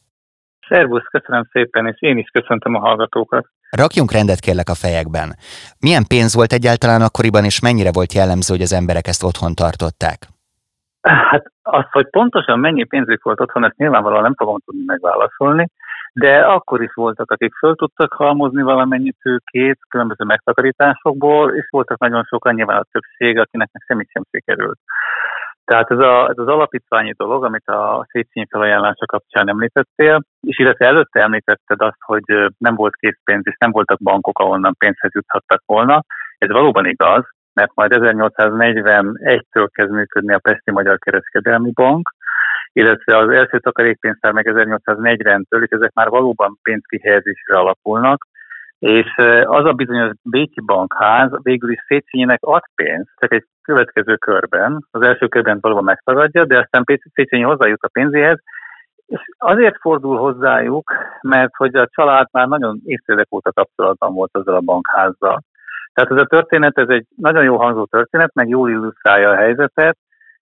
Szervusz, 0.68 1.06
köszönöm 1.10 1.48
szépen, 1.52 1.86
és 1.86 1.96
én 2.00 2.18
is 2.18 2.28
köszöntöm 2.32 2.74
a 2.74 2.78
hallgatókat. 2.78 3.46
Rakjunk 3.70 4.12
rendet 4.12 4.40
kérlek 4.40 4.68
a 4.68 4.74
fejekben. 4.74 5.36
Milyen 5.78 6.04
pénz 6.06 6.34
volt 6.34 6.52
egyáltalán 6.52 7.02
akkoriban, 7.02 7.44
és 7.44 7.60
mennyire 7.60 7.90
volt 7.92 8.12
jellemző, 8.12 8.54
hogy 8.54 8.62
az 8.62 8.72
emberek 8.72 9.06
ezt 9.06 9.22
otthon 9.22 9.54
tartották? 9.54 10.28
Hát 11.02 11.44
azt, 11.62 11.90
hogy 11.90 12.10
pontosan 12.10 12.58
mennyi 12.58 12.84
pénzük 12.84 13.22
volt 13.22 13.40
otthon, 13.40 13.64
ezt 13.64 13.76
nyilvánvalóan 13.76 14.22
nem 14.22 14.34
fogom 14.34 14.58
tudni 14.64 14.82
megválaszolni, 14.86 15.66
de 16.12 16.38
akkor 16.38 16.82
is 16.82 16.92
voltak, 16.94 17.30
akik 17.30 17.54
föl 17.54 17.74
tudtak 17.74 18.12
halmozni 18.12 18.62
valamennyi 18.62 19.12
tőkét 19.22 19.78
különböző 19.88 20.24
megtakarításokból, 20.24 21.54
és 21.54 21.66
voltak 21.70 21.98
nagyon 21.98 22.22
sokan, 22.22 22.54
nyilván 22.54 22.78
a 22.78 22.86
többség, 22.90 23.38
akinek 23.38 23.70
semmit 23.86 24.10
sem 24.10 24.22
sikerült. 24.30 24.78
Tehát 25.64 25.90
ez, 25.90 25.98
a, 25.98 26.28
ez 26.28 26.38
az 26.38 26.46
alapítványi 26.46 27.12
dolog, 27.16 27.44
amit 27.44 27.66
a 27.68 28.06
Széchenyi 28.08 28.46
felajánlása 28.50 29.06
kapcsán 29.06 29.48
említettél, 29.48 30.22
és 30.40 30.58
illetve 30.58 30.86
előtte 30.86 31.20
említetted 31.20 31.80
azt, 31.80 32.00
hogy 32.06 32.22
nem 32.58 32.74
volt 32.74 32.94
készpénz, 32.94 33.42
és 33.46 33.56
nem 33.58 33.70
voltak 33.70 33.98
bankok, 34.02 34.38
ahonnan 34.38 34.74
pénzhez 34.78 35.14
juthattak 35.14 35.62
volna. 35.66 36.04
Ez 36.38 36.50
valóban 36.50 36.86
igaz, 36.86 37.24
mert 37.54 37.70
majd 37.74 37.92
1841-től 37.94 39.68
kezd 39.72 39.90
működni 39.90 40.32
a 40.32 40.38
Pesti 40.38 40.70
Magyar 40.70 40.98
Kereskedelmi 40.98 41.70
Bank, 41.74 42.14
illetve 42.72 43.16
az 43.16 43.28
első 43.28 43.58
takarékpénztár 43.58 44.32
meg 44.32 44.46
1840-től, 44.48 45.62
és 45.62 45.70
ezek 45.70 45.92
már 45.92 46.08
valóban 46.08 46.58
pénzkihelyezésre 46.62 47.56
alapulnak, 47.56 48.26
és 48.78 49.14
az 49.42 49.64
a 49.64 49.72
bizonyos 49.72 50.10
Béki 50.22 50.60
Bankház 50.60 51.30
végül 51.42 51.70
is 51.70 51.84
Széchenyinek 51.86 52.38
ad 52.42 52.62
pénzt, 52.74 53.10
csak 53.16 53.32
egy 53.32 53.44
következő 53.62 54.16
körben, 54.16 54.86
az 54.90 55.02
első 55.02 55.26
körben 55.26 55.58
valóban 55.60 55.84
megtagadja, 55.84 56.44
de 56.44 56.58
aztán 56.58 56.84
Széchenyi 57.14 57.42
hozzájut 57.42 57.82
a 57.82 57.88
pénzéhez, 57.92 58.38
és 59.06 59.20
azért 59.38 59.80
fordul 59.80 60.18
hozzájuk, 60.18 60.92
mert 61.20 61.54
hogy 61.56 61.74
a 61.74 61.88
család 61.90 62.26
már 62.32 62.48
nagyon 62.48 62.80
évtizedek 62.84 63.26
óta 63.34 63.52
kapcsolatban 63.52 64.14
volt 64.14 64.30
ezzel 64.32 64.54
a 64.54 64.60
bankházzal. 64.60 65.42
Tehát 65.92 66.10
ez 66.10 66.16
a 66.16 66.26
történet, 66.26 66.78
ez 66.78 66.88
egy 66.88 67.06
nagyon 67.16 67.44
jó 67.44 67.56
hangzó 67.56 67.84
történet, 67.84 68.34
meg 68.34 68.48
jól 68.48 68.70
illusztrálja 68.70 69.30
a 69.30 69.36
helyzetet, 69.36 69.96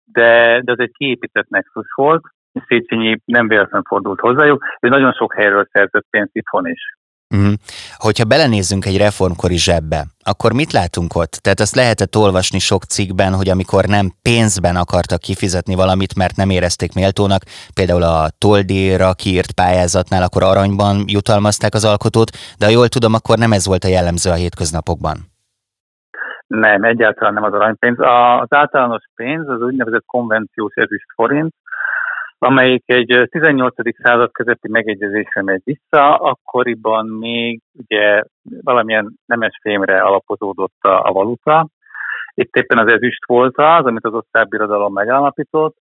de, 0.04 0.60
de 0.64 0.72
ez 0.72 0.78
egy 0.78 0.92
kiépített 0.92 1.48
nexus 1.48 1.92
volt, 1.94 2.22
és 2.52 2.62
Széchenyi 2.66 3.20
nem 3.24 3.48
véletlenül 3.48 3.86
fordult 3.88 4.20
hozzájuk, 4.20 4.64
ő 4.80 4.88
nagyon 4.88 5.12
sok 5.12 5.34
helyről 5.34 5.68
szerzett 5.72 6.06
pénzt 6.10 6.30
itthon 6.32 6.66
is. 6.66 6.80
Mm. 7.36 7.52
Hogyha 7.96 8.24
belenézzünk 8.24 8.86
egy 8.86 8.96
reformkori 8.96 9.58
zsebbe, 9.58 10.06
akkor 10.24 10.52
mit 10.52 10.72
látunk 10.72 11.14
ott? 11.16 11.30
Tehát 11.30 11.60
azt 11.60 11.74
lehetett 11.74 12.16
olvasni 12.16 12.58
sok 12.58 12.84
cikkben, 12.84 13.34
hogy 13.34 13.48
amikor 13.48 13.84
nem 13.84 14.12
pénzben 14.22 14.76
akartak 14.76 15.20
kifizetni 15.20 15.74
valamit, 15.74 16.14
mert 16.14 16.36
nem 16.36 16.50
érezték 16.50 16.94
méltónak, 16.94 17.42
például 17.74 18.02
a 18.02 18.28
Toldéra 18.38 19.14
kiírt 19.14 19.52
pályázatnál, 19.52 20.22
akkor 20.22 20.42
aranyban 20.42 21.04
jutalmazták 21.06 21.74
az 21.74 21.84
alkotót, 21.84 22.30
de 22.58 22.64
ha 22.64 22.72
jól 22.72 22.88
tudom, 22.88 23.14
akkor 23.14 23.38
nem 23.38 23.52
ez 23.52 23.66
volt 23.66 23.84
a 23.84 23.88
jellemző 23.88 24.30
a 24.30 24.34
hétköznapokban. 24.34 25.29
Nem, 26.54 26.82
egyáltalán 26.82 27.32
nem 27.34 27.42
az 27.42 27.52
aranypénz. 27.52 27.98
Az 27.98 28.52
általános 28.52 29.04
pénz 29.14 29.48
az 29.48 29.62
úgynevezett 29.62 30.04
konvenciós 30.06 30.74
ezüst 30.74 31.12
forint, 31.14 31.54
amelyik 32.38 32.82
egy 32.86 33.28
18. 33.30 33.74
század 34.02 34.32
közötti 34.32 34.68
megegyezésre 34.68 35.42
megy 35.42 35.60
vissza, 35.64 36.16
akkoriban 36.16 37.06
még 37.06 37.60
ugye 37.72 38.22
valamilyen 38.62 39.12
nemes 39.26 39.58
fémre 39.62 40.00
alapozódott 40.00 40.78
a 40.80 41.12
valuta. 41.12 41.68
Itt 42.34 42.56
éppen 42.56 42.78
az 42.78 42.92
ezüst 42.92 43.26
volt 43.26 43.58
az, 43.58 43.84
amit 43.84 44.04
az 44.04 44.14
osztálybirodalom 44.14 44.92
megállapított, 44.92 45.76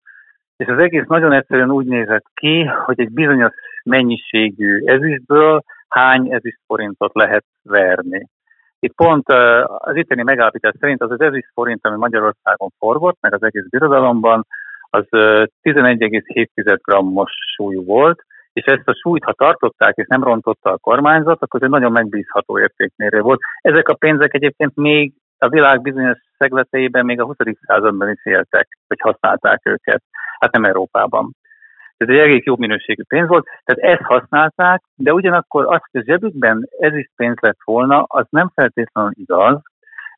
és 0.58 0.68
az 0.68 0.78
egész 0.78 1.06
nagyon 1.08 1.32
egyszerűen 1.32 1.72
úgy 1.72 1.86
nézett 1.86 2.26
ki, 2.34 2.64
hogy 2.64 3.00
egy 3.00 3.12
bizonyos 3.12 3.54
mennyiségű 3.84 4.86
ezüstből 4.86 5.64
hány 5.88 6.34
ezüst 6.34 6.60
forintot 6.66 7.14
lehet 7.14 7.46
verni. 7.64 8.28
Itt 8.80 8.96
pont 8.96 9.30
az 9.78 9.96
itteni 9.96 10.24
megállapítás 10.24 10.74
szerint 10.80 11.02
az 11.02 11.12
az 11.12 11.22
ezüst 11.22 11.52
forint, 11.54 11.86
ami 11.86 11.98
Magyarországon 11.98 12.70
forgott, 12.78 13.18
meg 13.22 13.34
az 13.34 13.44
egész 13.44 13.70
birodalomban, 13.70 14.46
az 14.90 15.06
11,7 15.10 16.80
grammos 16.82 17.32
súlyú 17.56 17.84
volt, 17.86 18.24
és 18.54 18.66
ezt 18.66 18.88
a 18.88 18.94
súlyt, 18.94 19.24
ha 19.24 19.34
tartották 19.34 19.96
és 19.96 20.08
nem 20.08 20.24
rontotta 20.24 20.72
a 20.72 20.78
kormányzat, 20.78 21.42
akkor 21.42 21.64
egy 21.64 21.70
nagyon 21.70 21.92
megbízható 21.92 22.60
értékmérő 22.60 23.22
volt. 23.22 23.40
Ezek 23.62 23.88
a 23.88 23.94
pénzek 23.94 24.34
egyébként 24.34 24.76
még 24.76 25.14
a 25.38 25.50
világ 25.50 25.82
bizonyos 25.82 26.18
szegleteiben 26.38 27.06
még 27.06 27.20
a 27.20 27.26
20. 27.26 27.36
században 27.66 28.10
is 28.10 28.26
éltek, 28.26 28.78
hogy 28.88 29.00
használták 29.00 29.62
őket. 29.64 30.04
Hát 30.40 30.52
nem 30.52 30.66
Európában. 30.66 31.36
Ez 32.00 32.08
egy 32.08 32.18
elég 32.18 32.46
jó 32.46 32.56
minőségű 32.58 33.04
pénz 33.08 33.28
volt, 33.28 33.48
tehát 33.64 33.94
ezt 33.94 34.08
használták, 34.08 34.82
de 34.96 35.14
ugyanakkor 35.14 35.66
azt, 35.66 35.86
hogy 35.92 36.02
a 36.02 36.04
zsebükben 36.04 36.68
ez 36.80 36.94
is 36.94 37.10
pénz 37.16 37.36
lett 37.40 37.60
volna, 37.64 38.04
az 38.08 38.26
nem 38.30 38.52
feltétlenül 38.56 39.12
igaz, 39.14 39.62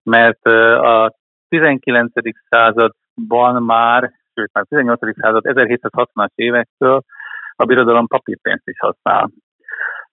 mert 0.04 0.46
a 0.46 1.14
19. 1.50 2.12
században 2.50 3.64
már 3.64 4.12
sőt 4.34 4.54
már 4.54 4.66
18. 4.66 5.00
század 5.20 5.44
1760-as 5.48 6.30
évektől 6.36 7.02
a 7.56 7.66
birodalom 7.66 8.08
papírpénzt 8.08 8.68
is 8.68 8.80
használ, 8.80 9.32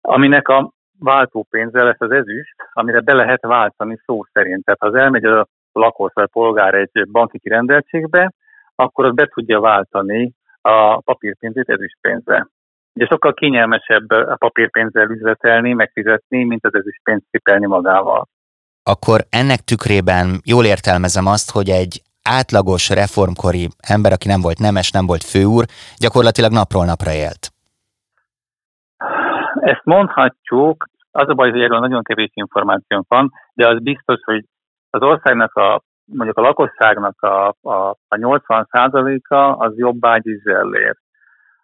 aminek 0.02 0.48
a 0.48 0.72
váltópénze 1.00 1.84
lesz 1.84 2.02
az 2.02 2.12
ezüst, 2.12 2.56
amire 2.74 3.00
be 3.00 3.14
lehet 3.14 3.42
váltani 3.42 3.98
szó 4.06 4.24
szerint. 4.34 4.64
Tehát 4.64 4.80
ha 4.80 4.88
az 4.88 4.96
elmegy 4.96 5.26
a 5.26 5.48
lakos 5.72 6.12
vagy 6.14 6.24
a 6.24 6.40
polgár 6.40 6.74
egy 6.74 7.08
banki 7.12 7.40
kirendeltségbe, 7.40 8.32
akkor 8.76 9.06
az 9.06 9.14
be 9.14 9.26
tudja 9.26 9.60
váltani 9.60 10.34
a 10.68 11.02
papírpénzét 11.02 11.70
ezüstpénzbe. 11.70 12.48
Ugye 12.94 13.06
sokkal 13.06 13.34
kényelmesebb 13.34 14.10
a 14.10 14.36
papírpénzzel 14.40 15.10
üzletelni, 15.10 15.74
megfizetni, 15.74 16.44
mint 16.44 16.66
az 16.66 16.74
ezüstpénzt 16.74 17.26
cipelni 17.32 17.66
magával. 17.66 18.28
Akkor 18.84 19.20
ennek 19.30 19.60
tükrében 19.60 20.42
jól 20.46 20.66
értelmezem 20.66 21.26
azt, 21.26 21.52
hogy 21.52 21.70
egy 21.70 22.02
átlagos 22.24 22.90
reformkori 22.90 23.68
ember, 23.88 24.12
aki 24.12 24.28
nem 24.28 24.42
volt 24.42 24.60
nemes, 24.60 24.92
nem 24.92 25.06
volt 25.06 25.24
főúr, 25.24 25.66
gyakorlatilag 25.98 26.52
napról 26.52 26.86
napra 26.86 27.12
élt. 27.12 27.44
Ezt 29.62 29.84
mondhatjuk, 29.84 30.90
az 31.12 31.30
a 31.30 31.34
baj, 31.34 31.52
hogy 31.52 31.62
erről 31.62 31.80
nagyon 31.80 32.04
kevés 32.04 32.32
információnk 32.34 33.06
van, 33.08 33.32
de 33.54 33.68
az 33.68 33.82
biztos, 33.82 34.20
hogy 34.24 34.46
az 34.90 35.02
országnak 35.02 35.56
a 35.56 35.82
mondjuk 36.14 36.38
a 36.38 36.42
lakosságnak 36.42 37.22
a, 37.22 37.48
a, 37.48 37.90
a 38.08 38.16
80%-a 38.16 39.36
az 39.36 39.78
jobb 39.78 40.06
ágyizzel 40.06 40.74
ér. 40.74 40.96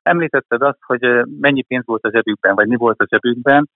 Említetted 0.01 0.61
azt, 0.61 0.83
hogy 0.85 1.01
mennyi 1.39 1.61
pénz 1.61 1.85
volt 1.85 2.03
a 2.03 2.11
zsebükben, 2.11 2.55
vagy 2.55 2.67
mi 2.67 2.75
volt 2.75 2.99
a 2.99 3.07
zsebükben. 3.09 3.69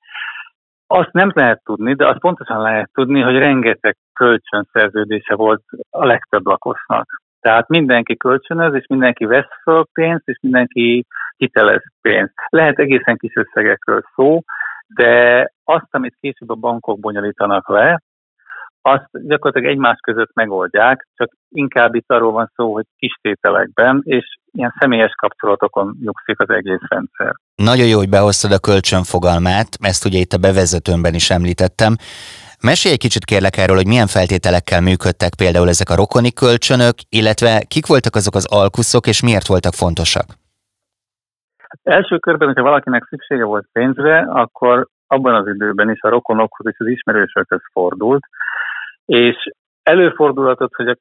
Azt 0.87 1.11
nem 1.11 1.31
lehet 1.33 1.61
tudni, 1.63 1.93
de 1.93 2.07
azt 2.07 2.19
pontosan 2.19 2.61
lehet 2.61 2.89
tudni, 2.93 3.21
hogy 3.21 3.37
rengeteg 3.37 3.97
kölcsönszerződése 4.13 5.35
volt 5.35 5.63
a 5.89 6.05
legtöbb 6.05 6.45
lakosnak. 6.45 7.07
Tehát 7.39 7.67
mindenki 7.67 8.17
kölcsönöz, 8.17 8.73
és 8.73 8.85
mindenki 8.87 9.25
vesz 9.25 9.61
föl 9.63 9.85
pénzt, 9.93 10.27
és 10.27 10.37
mindenki 10.41 11.05
hitelez 11.37 11.83
pénzt. 12.01 12.33
Lehet 12.49 12.79
egészen 12.79 13.17
kis 13.17 13.35
összegekről 13.35 14.01
szó, 14.15 14.41
de 14.87 15.45
azt, 15.63 15.87
amit 15.89 16.17
később 16.19 16.49
a 16.49 16.55
bankok 16.55 16.99
bonyolítanak 16.99 17.69
le, 17.69 18.01
azt 18.87 19.09
gyakorlatilag 19.11 19.71
egymás 19.73 19.97
között 20.01 20.33
megoldják, 20.33 21.07
csak 21.15 21.29
inkább 21.49 21.95
itt 21.95 22.09
arról 22.11 22.31
van 22.31 22.51
szó, 22.55 22.73
hogy 22.73 22.85
kis 22.97 23.19
tételekben 23.21 24.01
és 24.03 24.25
ilyen 24.51 24.73
személyes 24.79 25.13
kapcsolatokon 25.15 25.97
nyugszik 26.01 26.39
az 26.39 26.49
egész 26.49 26.85
rendszer. 26.87 27.35
Nagyon 27.55 27.87
jó, 27.87 27.97
hogy 27.97 28.09
behoztad 28.09 28.51
a 28.51 28.59
kölcsön 28.59 29.03
fogalmát, 29.03 29.69
ezt 29.79 30.05
ugye 30.05 30.19
itt 30.19 30.33
a 30.33 30.37
bevezetőmben 30.37 31.13
is 31.13 31.29
említettem. 31.29 31.93
Mesélj 32.63 32.93
egy 32.93 32.99
kicsit 32.99 33.25
kérlek 33.25 33.57
erről, 33.57 33.75
hogy 33.75 33.87
milyen 33.87 34.07
feltételekkel 34.07 34.81
működtek 34.81 35.33
például 35.41 35.67
ezek 35.67 35.89
a 35.89 35.99
rokoni 36.01 36.31
kölcsönök, 36.33 36.95
illetve 37.09 37.51
kik 37.67 37.85
voltak 37.87 38.15
azok 38.15 38.35
az 38.35 38.47
alkuszok, 38.61 39.07
és 39.07 39.23
miért 39.23 39.47
voltak 39.47 39.73
fontosak? 39.73 40.27
Hát 41.69 41.81
első 41.97 42.17
körben, 42.17 42.47
hogyha 42.47 42.69
valakinek 42.69 43.03
szüksége 43.09 43.43
volt 43.43 43.67
pénzre, 43.71 44.17
akkor 44.19 44.87
abban 45.07 45.35
az 45.35 45.47
időben 45.47 45.89
is 45.91 46.01
a 46.01 46.09
rokonokhoz 46.09 46.67
és 46.71 46.79
az 46.79 46.87
ismerősökhöz 46.87 47.61
fordult, 47.71 48.23
és 49.07 49.49
előfordulhatott, 49.83 50.73
hogy 50.75 50.87
a 50.87 50.97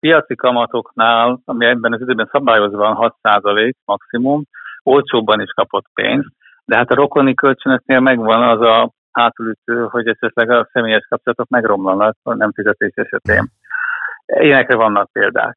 piaci 0.00 0.34
kamatoknál, 0.34 1.40
ami 1.44 1.66
ebben 1.66 1.92
az 1.92 2.00
időben 2.00 2.28
szabályozva 2.32 2.94
van 2.94 3.14
6% 3.22 3.72
maximum, 3.84 4.42
olcsóbban 4.82 5.40
is 5.40 5.50
kapott 5.50 5.86
pénzt, 5.94 6.28
de 6.64 6.76
hát 6.76 6.90
a 6.90 6.94
rokoni 6.94 7.34
kölcsönöknél 7.34 8.00
megvan 8.00 8.42
az 8.42 8.60
a 8.60 8.90
hátulütő, 9.12 9.86
hogy 9.90 10.08
esetleg 10.08 10.50
a 10.50 10.68
személyes 10.72 11.06
kapcsolatok 11.08 11.48
megromlanak 11.48 12.16
a 12.22 12.34
nem 12.34 12.52
fizetés 12.52 12.92
esetén. 12.94 13.44
Ilyenekre 14.26 14.76
vannak 14.76 15.12
példák. 15.12 15.56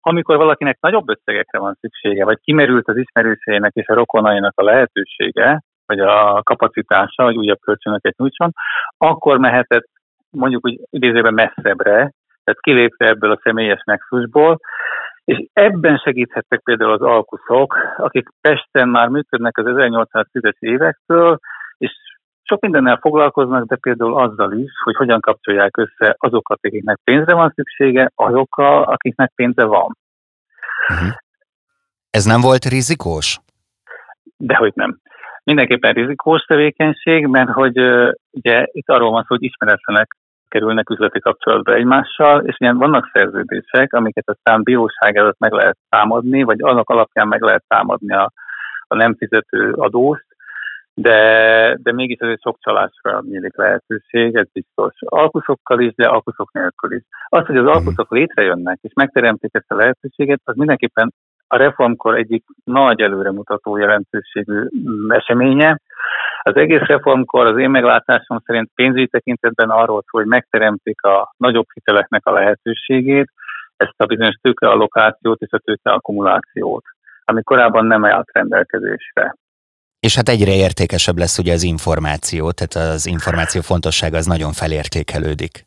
Amikor 0.00 0.36
valakinek 0.36 0.76
nagyobb 0.80 1.08
összegekre 1.08 1.58
van 1.58 1.76
szüksége, 1.80 2.24
vagy 2.24 2.38
kimerült 2.40 2.88
az 2.88 2.96
ismerőségének 2.96 3.72
és 3.74 3.86
a 3.86 3.94
rokonainak 3.94 4.52
a 4.56 4.64
lehetősége, 4.64 5.62
vagy 5.86 5.98
a 5.98 6.42
kapacitása, 6.42 7.24
hogy 7.24 7.36
újabb 7.36 7.60
kölcsönöket 7.60 8.16
nyújtson, 8.16 8.50
akkor 8.98 9.38
mehetett 9.38 9.88
mondjuk 10.34 10.66
úgy 10.66 10.80
idézőben 10.90 11.34
messzebbre, 11.34 12.12
tehát 12.44 12.60
kilépve 12.60 13.06
ebből 13.06 13.30
a 13.30 13.40
személyes 13.42 13.82
nexusból, 13.84 14.60
és 15.24 15.46
ebben 15.52 15.96
segíthettek 15.96 16.60
például 16.60 16.92
az 16.92 17.00
alkuszok, 17.00 17.76
akik 17.96 18.28
Pesten 18.40 18.88
már 18.88 19.08
működnek 19.08 19.58
az 19.58 19.64
1810-es 19.68 20.56
évektől, 20.58 21.38
és 21.78 21.90
sok 22.42 22.60
mindennel 22.60 22.98
foglalkoznak, 23.00 23.66
de 23.66 23.76
például 23.76 24.20
azzal 24.20 24.52
is, 24.52 24.70
hogy 24.84 24.96
hogyan 24.96 25.20
kapcsolják 25.20 25.76
össze 25.76 26.16
azokat, 26.18 26.58
akiknek 26.62 26.98
pénzre 27.04 27.34
van 27.34 27.52
szüksége, 27.54 28.10
azokkal, 28.14 28.82
akiknek 28.82 29.32
pénze 29.34 29.64
van. 29.64 29.96
Uh-huh. 30.88 31.14
Ez 32.10 32.24
nem 32.24 32.40
volt 32.40 32.64
rizikós? 32.64 33.38
Dehogy 34.36 34.72
nem. 34.74 34.98
Mindenképpen 35.44 35.92
rizikós 35.92 36.42
tevékenység, 36.42 37.26
mert 37.26 37.50
hogy 37.50 37.78
ugye 38.30 38.66
itt 38.72 38.88
arról 38.88 39.10
van 39.10 39.20
szó, 39.22 39.26
hogy 39.28 39.42
ismeretlenek 39.42 40.16
kerülnek 40.54 40.90
üzleti 40.90 41.20
kapcsolatba 41.20 41.74
egymással, 41.74 42.44
és 42.44 42.56
ilyen 42.58 42.76
vannak 42.76 43.10
szerződések, 43.12 43.92
amiket 43.92 44.28
aztán 44.28 44.62
bíróság 44.62 45.16
előtt 45.16 45.38
meg 45.38 45.52
lehet 45.52 45.76
támadni, 45.88 46.42
vagy 46.42 46.62
annak 46.62 46.88
alapján 46.88 47.28
meg 47.28 47.42
lehet 47.42 47.64
támadni 47.68 48.14
a, 48.14 48.32
a 48.86 48.94
nem 48.94 49.14
fizető 49.14 49.72
adóst, 49.72 50.26
de, 50.94 51.18
de 51.82 51.92
mégis 51.92 52.20
azért 52.20 52.42
sok 52.42 52.56
csalásra 52.60 53.22
nyílik 53.28 53.56
lehetőség, 53.56 54.34
ez 54.36 54.46
biztos. 54.52 54.94
Alkuszokkal 54.98 55.80
is, 55.80 55.94
de 55.94 56.08
alkuszok 56.08 56.52
nélkül 56.52 56.92
is. 56.96 57.02
Az, 57.28 57.46
hogy 57.46 57.56
az 57.56 57.66
alkuszok 57.66 58.10
létrejönnek 58.10 58.78
és 58.82 58.92
megteremtik 58.94 59.54
ezt 59.54 59.70
a 59.70 59.74
lehetőséget, 59.74 60.40
az 60.44 60.56
mindenképpen 60.56 61.14
a 61.54 61.56
reformkor 61.56 62.16
egyik 62.16 62.44
nagy 62.64 63.00
előremutató 63.00 63.76
jelentőségű 63.76 64.66
eseménye. 65.08 65.80
Az 66.42 66.56
egész 66.56 66.86
reformkor 66.86 67.46
az 67.46 67.58
én 67.58 67.70
meglátásom 67.70 68.38
szerint 68.44 68.70
pénzügyi 68.74 69.06
tekintetben 69.06 69.70
arról 69.70 70.04
szól, 70.06 70.20
hogy 70.20 70.26
megteremtik 70.26 71.02
a 71.02 71.34
nagyobb 71.36 71.66
hiteleknek 71.74 72.26
a 72.26 72.32
lehetőségét, 72.32 73.30
ezt 73.76 73.94
a 73.96 74.06
bizonyos 74.06 74.34
tőkeallokációt 74.42 75.40
és 75.40 75.50
a 75.50 75.58
tőkeakkumulációt, 75.58 76.84
ami 77.24 77.42
korábban 77.42 77.86
nem 77.86 78.04
állt 78.04 78.28
rendelkezésre. 78.32 79.34
És 80.00 80.16
hát 80.16 80.28
egyre 80.28 80.54
értékesebb 80.54 81.18
lesz 81.18 81.38
ugye 81.38 81.52
az 81.52 81.62
információ, 81.62 82.50
tehát 82.50 82.94
az 82.94 83.06
információ 83.06 83.60
fontossága 83.60 84.16
az 84.16 84.26
nagyon 84.26 84.52
felértékelődik. 84.52 85.66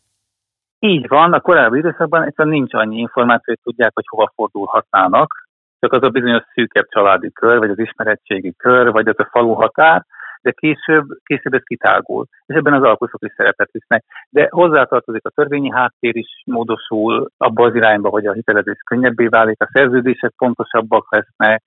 Így 0.80 1.08
van, 1.08 1.34
a 1.34 1.40
korábbi 1.40 1.78
időszakban 1.78 2.24
egyszerűen 2.24 2.56
nincs 2.56 2.74
annyi 2.74 2.98
információ, 2.98 3.54
hogy 3.54 3.60
tudják, 3.64 3.92
hogy 3.94 4.08
hova 4.08 4.32
fordulhatnának, 4.36 5.47
csak 5.80 5.94
az 5.94 6.04
a 6.04 6.10
bizonyos 6.10 6.44
szűkebb 6.54 6.88
családi 6.90 7.32
kör, 7.32 7.58
vagy 7.58 7.70
az 7.70 7.80
ismeretségi 7.80 8.54
kör, 8.58 8.92
vagy 8.92 9.08
az 9.08 9.20
a 9.20 9.30
falu 9.32 9.54
határ, 9.54 10.06
de 10.42 10.52
később, 10.52 11.06
később 11.24 11.54
ez 11.54 11.64
kitágul, 11.64 12.26
és 12.46 12.56
ebben 12.56 12.74
az 12.74 12.84
alkuszok 12.84 13.24
is 13.24 13.34
szerepet 13.36 13.70
visznek. 13.72 14.04
De 14.30 14.48
hozzátartozik 14.50 15.26
a 15.26 15.30
törvényi 15.30 15.72
háttér 15.72 16.16
is 16.16 16.44
módosul 16.46 17.30
abba 17.38 17.66
az 17.66 17.76
irányba, 17.76 18.10
hogy 18.10 18.26
a 18.26 18.34
hitelezés 18.34 18.78
könnyebbé 18.86 19.28
válik, 19.28 19.62
a 19.62 19.70
szerződések 19.74 20.34
pontosabbak 20.38 21.12
lesznek, 21.16 21.64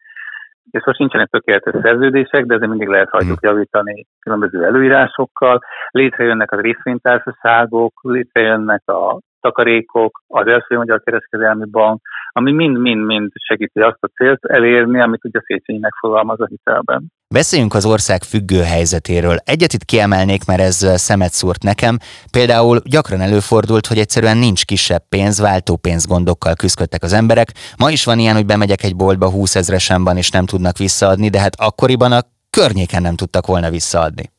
és 0.70 0.84
most 0.84 0.98
nincsenek 0.98 1.28
tökéletes 1.28 1.74
szerződések, 1.82 2.44
de 2.44 2.54
ezzel 2.54 2.68
mindig 2.68 2.88
lehet 2.88 3.10
hagyjuk 3.10 3.38
hmm. 3.40 3.50
javítani 3.50 4.06
különböző 4.20 4.64
előírásokkal. 4.64 5.60
Létrejönnek 5.90 6.52
a 6.52 6.60
részvénytársaságok, 6.60 7.92
létrejönnek 8.02 8.82
a 8.88 9.18
takarékok, 9.40 10.22
az 10.26 10.46
első 10.46 10.76
magyar 10.76 11.02
kereskedelmi 11.02 11.64
bank, 11.70 12.00
ami 12.32 12.52
mind-mind-mind 12.52 13.30
segíti 13.34 13.80
azt 13.80 13.98
a 14.00 14.06
célt 14.06 14.44
elérni, 14.44 15.00
amit 15.00 15.24
ugye 15.24 15.40
Széchenyi 15.46 15.78
megfogalmaz 15.78 16.40
a 16.40 16.46
hitelben. 16.46 17.12
Beszéljünk 17.34 17.74
az 17.74 17.86
ország 17.86 18.22
függő 18.22 18.62
helyzetéről. 18.62 19.36
Egyet 19.44 19.72
itt 19.72 19.84
kiemelnék, 19.84 20.46
mert 20.46 20.60
ez 20.60 21.00
szemet 21.00 21.32
szúrt 21.32 21.62
nekem. 21.62 21.98
Például 22.30 22.80
gyakran 22.84 23.20
előfordult, 23.20 23.86
hogy 23.86 23.98
egyszerűen 23.98 24.36
nincs 24.36 24.64
kisebb 24.64 25.02
pénz, 25.08 25.40
váltópénzgondokkal 25.40 26.54
küzdöttek 26.54 27.02
az 27.02 27.12
emberek. 27.12 27.48
Ma 27.78 27.90
is 27.90 28.04
van 28.04 28.18
ilyen, 28.18 28.34
hogy 28.34 28.46
bemegyek 28.46 28.82
egy 28.82 28.96
boltba 28.96 29.30
20 29.30 29.56
ezresen 29.56 30.04
van, 30.04 30.16
és 30.16 30.30
nem 30.30 30.46
tudnak 30.46 30.78
visszaadni, 30.78 31.28
de 31.28 31.40
hát 31.40 31.60
akkoriban 31.60 32.12
a 32.12 32.20
környéken 32.50 33.02
nem 33.02 33.14
tudtak 33.14 33.46
volna 33.46 33.70
visszaadni. 33.70 34.30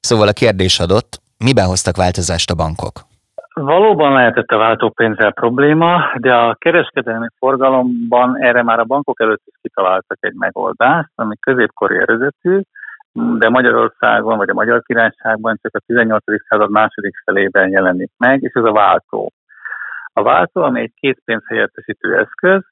Szóval 0.00 0.28
a 0.28 0.32
kérdés 0.32 0.80
adott, 0.80 1.20
miben 1.44 1.66
hoztak 1.66 1.96
változást 1.96 2.50
a 2.50 2.54
bankok? 2.54 3.10
Valóban 3.54 4.12
lehetett 4.12 4.50
a 4.50 4.58
váltópénzzel 4.58 5.32
probléma, 5.32 6.12
de 6.16 6.34
a 6.34 6.54
kereskedelmi 6.54 7.26
forgalomban 7.38 8.36
erre 8.38 8.62
már 8.62 8.78
a 8.78 8.84
bankok 8.84 9.20
előtt 9.20 9.42
is 9.44 9.54
kitaláltak 9.62 10.18
egy 10.20 10.34
megoldást, 10.34 11.10
ami 11.14 11.34
középkori 11.40 11.96
eredetű, 11.98 12.60
de 13.12 13.48
Magyarországon 13.48 14.36
vagy 14.36 14.48
a 14.48 14.54
Magyar 14.54 14.82
Királyságban 14.82 15.58
csak 15.62 15.74
a 15.74 15.82
18. 15.86 16.24
század 16.48 16.70
második 16.70 17.14
felében 17.24 17.68
jelenik 17.68 18.10
meg, 18.18 18.42
és 18.42 18.52
ez 18.52 18.64
a 18.64 18.72
váltó. 18.72 19.32
A 20.12 20.22
váltó, 20.22 20.62
ami 20.62 20.80
egy 20.80 20.92
készpénz 21.00 21.42
helyettesítő 21.46 22.16
eszköz, 22.18 22.62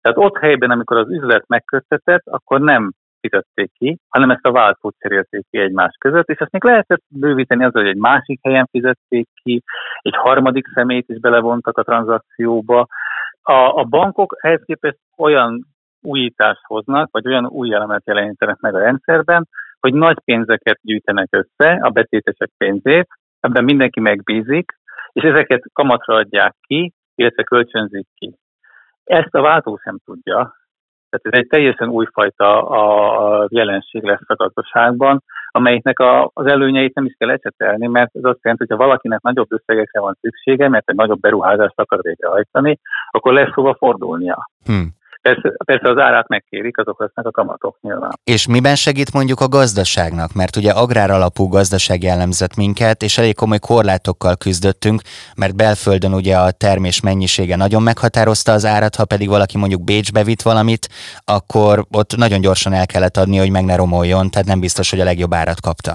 tehát 0.00 0.18
ott 0.18 0.38
helyben, 0.38 0.70
amikor 0.70 0.96
az 0.96 1.10
üzlet 1.10 1.44
megköttetett, 1.46 2.22
akkor 2.24 2.60
nem 2.60 2.92
fizették 3.28 3.70
ki, 3.78 3.98
hanem 4.08 4.30
ezt 4.30 4.46
a 4.46 4.52
váltót 4.52 4.94
cserélték 4.98 5.46
ki 5.50 5.58
egymás 5.58 5.96
között, 5.98 6.28
és 6.28 6.38
ezt 6.38 6.52
még 6.52 6.64
lehetett 6.64 7.02
bővíteni 7.08 7.64
azzal, 7.64 7.82
hogy 7.82 7.90
egy 7.90 8.00
másik 8.00 8.40
helyen 8.42 8.68
fizették 8.70 9.28
ki, 9.42 9.62
egy 10.00 10.16
harmadik 10.16 10.66
szemét 10.74 11.08
is 11.08 11.20
belevontak 11.20 11.78
a 11.78 11.82
tranzakcióba. 11.82 12.86
A, 13.42 13.52
a 13.52 13.84
bankok 13.84 14.36
ehhez 14.40 14.62
képest 14.64 14.98
olyan 15.16 15.66
újítást 16.02 16.60
hoznak, 16.62 17.08
vagy 17.10 17.26
olyan 17.26 17.46
új 17.46 17.74
elemet 17.74 18.06
jelenítenek 18.06 18.58
meg 18.60 18.74
a 18.74 18.78
rendszerben, 18.78 19.48
hogy 19.80 19.94
nagy 19.94 20.18
pénzeket 20.24 20.78
gyűjtenek 20.82 21.28
össze, 21.30 21.78
a 21.82 21.90
betétesek 21.90 22.50
pénzét, 22.56 23.08
ebben 23.40 23.64
mindenki 23.64 24.00
megbízik, 24.00 24.72
és 25.12 25.22
ezeket 25.22 25.62
kamatra 25.72 26.14
adják 26.14 26.54
ki, 26.60 26.92
illetve 27.14 27.42
kölcsönzik 27.42 28.06
ki. 28.14 28.34
Ezt 29.04 29.34
a 29.34 29.40
váltó 29.40 29.78
sem 29.82 29.98
tudja, 30.04 30.54
tehát 31.22 31.38
ez 31.38 31.38
egy 31.40 31.48
teljesen 31.48 31.88
újfajta 31.88 32.62
a 32.62 33.46
jelenség 33.50 34.02
lesz 34.02 34.20
a 34.26 34.34
gazdaságban, 34.34 35.22
amelyiknek 35.50 35.98
a, 35.98 36.30
az 36.34 36.46
előnyeit 36.46 36.94
nem 36.94 37.04
is 37.04 37.14
kell 37.18 37.30
ecsetelni, 37.30 37.86
mert 37.86 38.16
ez 38.16 38.24
azt 38.24 38.38
jelenti, 38.42 38.64
hogy 38.68 38.76
valakinek 38.76 39.20
nagyobb 39.20 39.52
összegekre 39.52 40.00
van 40.00 40.18
szüksége, 40.20 40.68
mert 40.68 40.88
egy 40.90 40.96
nagyobb 40.96 41.20
beruházást 41.20 41.80
akar 41.80 41.98
végrehajtani, 42.02 42.78
akkor 43.10 43.32
lesz 43.32 43.54
hova 43.54 43.74
fordulnia. 43.74 44.50
Hmm. 44.64 44.95
Persze, 45.26 45.52
persze 45.64 45.88
az 45.88 45.98
árát 45.98 46.28
megkérik, 46.28 46.78
azok 46.78 47.00
lesznek 47.00 47.26
a 47.26 47.30
kamatok 47.30 47.76
nyilván. 47.80 48.10
És 48.24 48.48
miben 48.48 48.74
segít 48.74 49.12
mondjuk 49.12 49.40
a 49.40 49.48
gazdaságnak? 49.48 50.30
Mert 50.34 50.56
ugye 50.56 50.70
agrár 50.70 51.10
alapú 51.10 51.48
gazdaság 51.48 52.02
jellemzett 52.02 52.56
minket, 52.56 53.02
és 53.02 53.18
elég 53.18 53.34
komoly 53.34 53.58
korlátokkal 53.58 54.36
küzdöttünk, 54.36 55.00
mert 55.36 55.56
belföldön 55.56 56.12
ugye 56.12 56.36
a 56.36 56.50
termés 56.50 57.02
mennyisége 57.02 57.56
nagyon 57.56 57.82
meghatározta 57.82 58.52
az 58.52 58.64
árat, 58.66 58.94
ha 58.94 59.04
pedig 59.04 59.28
valaki 59.28 59.58
mondjuk 59.58 59.84
Bécsbe 59.84 60.22
vitt 60.24 60.42
valamit, 60.42 60.84
akkor 61.36 61.74
ott 61.98 62.16
nagyon 62.16 62.40
gyorsan 62.40 62.72
el 62.72 62.86
kellett 62.86 63.16
adni, 63.16 63.38
hogy 63.38 63.50
meg 63.50 63.64
ne 63.64 63.76
romoljon, 63.76 64.30
tehát 64.30 64.46
nem 64.52 64.60
biztos, 64.60 64.90
hogy 64.90 65.00
a 65.00 65.10
legjobb 65.10 65.34
árat 65.34 65.60
kapta. 65.60 65.92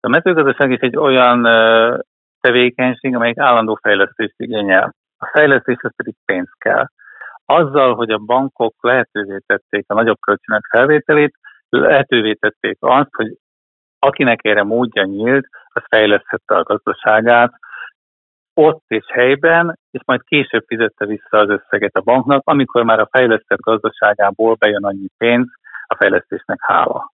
A 0.00 0.08
mezőgazdaság 0.08 0.70
is 0.70 0.80
egy 0.80 0.96
olyan 0.96 1.38
tevékenység, 2.40 3.14
amelyik 3.14 3.38
állandó 3.38 3.78
fejlesztést 3.82 4.34
igényel. 4.36 4.94
A 5.18 5.26
fejlesztéshez 5.32 5.92
pedig 5.96 6.14
pénz 6.24 6.50
kell 6.58 6.86
azzal, 7.46 7.94
hogy 7.94 8.10
a 8.10 8.18
bankok 8.18 8.74
lehetővé 8.80 9.38
tették 9.46 9.84
a 9.88 9.94
nagyobb 9.94 10.20
kölcsönök 10.20 10.66
felvételét, 10.70 11.34
lehetővé 11.68 12.32
tették 12.32 12.76
azt, 12.80 13.14
hogy 13.14 13.38
akinek 13.98 14.44
erre 14.44 14.62
módja 14.62 15.02
nyílt, 15.02 15.46
az 15.72 15.82
fejleszthette 15.88 16.56
a 16.56 16.62
gazdaságát 16.62 17.52
ott 18.54 18.84
és 18.86 19.04
helyben, 19.12 19.78
és 19.90 20.00
majd 20.04 20.22
később 20.24 20.64
fizette 20.66 21.06
vissza 21.06 21.38
az 21.38 21.48
összeget 21.48 21.94
a 21.94 22.00
banknak, 22.00 22.42
amikor 22.44 22.84
már 22.84 23.00
a 23.00 23.08
fejlesztett 23.10 23.60
gazdaságából 23.60 24.54
bejön 24.54 24.84
annyi 24.84 25.08
pénz, 25.16 25.46
a 25.86 25.96
fejlesztésnek 25.96 26.58
hála. 26.60 27.12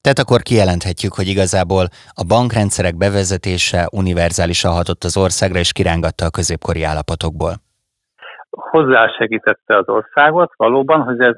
Tehát 0.00 0.18
akkor 0.18 0.42
kijelenthetjük, 0.42 1.14
hogy 1.14 1.26
igazából 1.26 1.84
a 2.12 2.24
bankrendszerek 2.28 2.96
bevezetése 2.96 3.88
univerzálisan 3.92 4.72
hatott 4.72 5.04
az 5.04 5.16
országra 5.16 5.58
és 5.58 5.72
kirángatta 5.72 6.24
a 6.24 6.30
középkori 6.30 6.82
állapotokból 6.82 7.67
hozzásegítette 8.50 9.76
az 9.76 9.88
országot 9.88 10.52
valóban, 10.56 11.00
hogy 11.02 11.20
ez, 11.20 11.34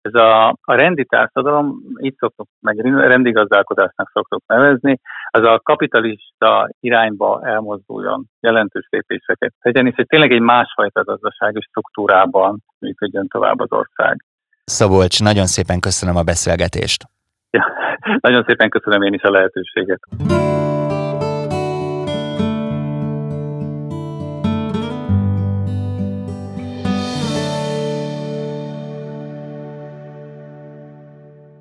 ez 0.00 0.14
a, 0.14 0.48
a 0.48 0.74
rendi 0.74 1.04
társadalom, 1.04 1.76
így 2.00 2.14
szoktuk, 2.18 2.48
meg 2.60 2.76
rendigazdálkodásnak 2.84 4.10
szoktuk 4.12 4.42
nevezni, 4.46 5.00
az 5.30 5.46
a 5.46 5.60
kapitalista 5.62 6.68
irányba 6.80 7.40
elmozduljon, 7.44 8.24
jelentős 8.40 8.86
lépéseket 8.90 9.52
tegyen, 9.60 9.86
és 9.86 9.94
hogy 9.94 10.06
tényleg 10.06 10.32
egy 10.32 10.40
másfajta 10.40 11.04
gazdasági 11.04 11.60
struktúrában 11.60 12.58
működjön 12.78 13.28
tovább 13.28 13.60
az 13.60 13.72
ország. 13.72 14.24
Szabolcs, 14.64 15.22
nagyon 15.22 15.46
szépen 15.46 15.80
köszönöm 15.80 16.16
a 16.16 16.22
beszélgetést. 16.22 17.04
Ja, 17.50 17.64
nagyon 18.28 18.44
szépen 18.46 18.68
köszönöm 18.68 19.02
én 19.02 19.12
is 19.12 19.22
a 19.22 19.30
lehetőséget. 19.30 20.00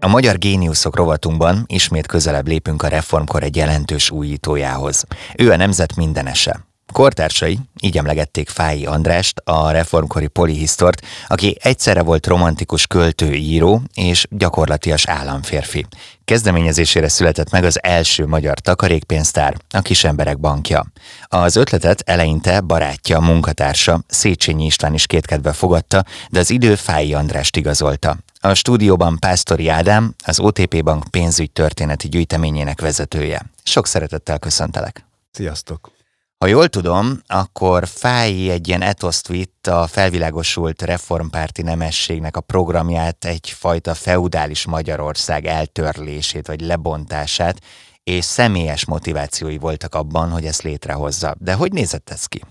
A 0.03 0.07
Magyar 0.07 0.37
Géniuszok 0.37 0.95
rovatunkban 0.95 1.63
ismét 1.67 2.07
közelebb 2.07 2.47
lépünk 2.47 2.83
a 2.83 2.87
reformkor 2.87 3.43
egy 3.43 3.55
jelentős 3.55 4.11
újítójához. 4.11 5.05
Ő 5.37 5.51
a 5.51 5.55
nemzet 5.55 5.95
mindenese. 5.95 6.70
Kortársai 6.91 7.59
így 7.81 7.97
emlegették 7.97 8.49
Fái 8.49 8.85
Andrást, 8.85 9.37
a 9.43 9.71
reformkori 9.71 10.27
polihisztort, 10.27 11.01
aki 11.27 11.57
egyszerre 11.61 12.03
volt 12.03 12.27
romantikus 12.27 12.87
költő, 12.87 13.33
író 13.33 13.81
és 13.93 14.25
gyakorlatias 14.29 15.07
államférfi. 15.07 15.85
Kezdeményezésére 16.25 17.07
született 17.07 17.49
meg 17.49 17.63
az 17.63 17.83
első 17.83 18.25
magyar 18.25 18.59
takarékpénztár, 18.59 19.55
a 19.69 19.81
Kisemberek 19.81 20.39
Bankja. 20.39 20.85
Az 21.27 21.55
ötletet 21.55 22.01
eleinte 22.05 22.61
barátja, 22.61 23.19
munkatársa 23.19 24.03
Széchenyi 24.07 24.65
István 24.65 24.93
is 24.93 25.05
kétkedve 25.05 25.53
fogadta, 25.53 26.03
de 26.29 26.39
az 26.39 26.49
idő 26.49 26.75
Fái 26.75 27.13
Andrást 27.13 27.57
igazolta. 27.57 28.17
A 28.39 28.53
stúdióban 28.53 29.19
Pásztori 29.19 29.67
Ádám, 29.67 30.15
az 30.25 30.39
OTP 30.39 30.83
Bank 30.83 31.03
pénzügy 31.09 31.51
történeti 31.51 32.09
gyűjteményének 32.09 32.81
vezetője. 32.81 33.45
Sok 33.63 33.87
szeretettel 33.87 34.39
köszöntelek. 34.39 35.05
Sziasztok! 35.31 36.00
Ha 36.41 36.47
jól 36.47 36.67
tudom, 36.67 37.21
akkor 37.27 37.87
Fái 37.87 38.49
egy 38.49 38.67
ilyen 38.67 38.81
etoszt 38.81 39.27
vitt 39.27 39.67
a 39.67 39.87
felvilágosult 39.87 40.81
reformpárti 40.81 41.61
nemességnek 41.61 42.37
a 42.37 42.41
programját, 42.41 43.25
egyfajta 43.25 43.93
feudális 43.93 44.65
Magyarország 44.65 45.45
eltörlését 45.45 46.47
vagy 46.47 46.61
lebontását, 46.61 47.61
és 48.03 48.25
személyes 48.25 48.85
motivációi 48.85 49.57
voltak 49.57 49.95
abban, 49.95 50.29
hogy 50.29 50.45
ezt 50.45 50.61
létrehozza. 50.61 51.35
De 51.39 51.53
hogy 51.53 51.71
nézett 51.71 52.09
ez 52.09 52.25
ki? 52.25 52.41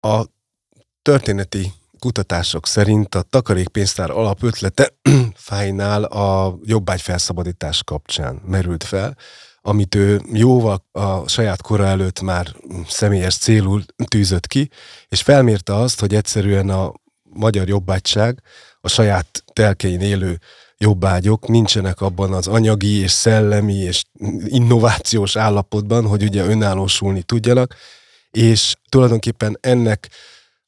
A 0.00 0.24
történeti 1.02 1.72
kutatások 1.98 2.66
szerint 2.66 3.14
a 3.14 3.22
takarékpénztár 3.22 4.10
alapötlete 4.10 4.92
Fájnál 5.34 6.04
a 6.04 6.58
jobbágy 6.62 7.00
felszabadítás 7.00 7.84
kapcsán 7.84 8.40
merült 8.44 8.84
fel, 8.84 9.16
amit 9.66 9.94
ő 9.94 10.20
jóval 10.32 10.84
a 10.92 11.28
saját 11.28 11.62
kora 11.62 11.84
előtt 11.84 12.20
már 12.20 12.54
személyes 12.88 13.36
célul 13.36 13.82
tűzött 14.08 14.46
ki, 14.46 14.70
és 15.08 15.22
felmérte 15.22 15.74
azt, 15.74 16.00
hogy 16.00 16.14
egyszerűen 16.14 16.68
a 16.68 16.92
magyar 17.22 17.68
jobbágyság, 17.68 18.42
a 18.80 18.88
saját 18.88 19.44
telkein 19.52 20.00
élő 20.00 20.38
jobbágyok 20.78 21.48
nincsenek 21.48 22.00
abban 22.00 22.32
az 22.32 22.46
anyagi 22.46 22.98
és 22.98 23.10
szellemi 23.10 23.74
és 23.74 24.04
innovációs 24.44 25.36
állapotban, 25.36 26.06
hogy 26.06 26.22
ugye 26.22 26.44
önállósulni 26.44 27.22
tudjanak, 27.22 27.74
és 28.30 28.74
tulajdonképpen 28.88 29.58
ennek 29.60 30.08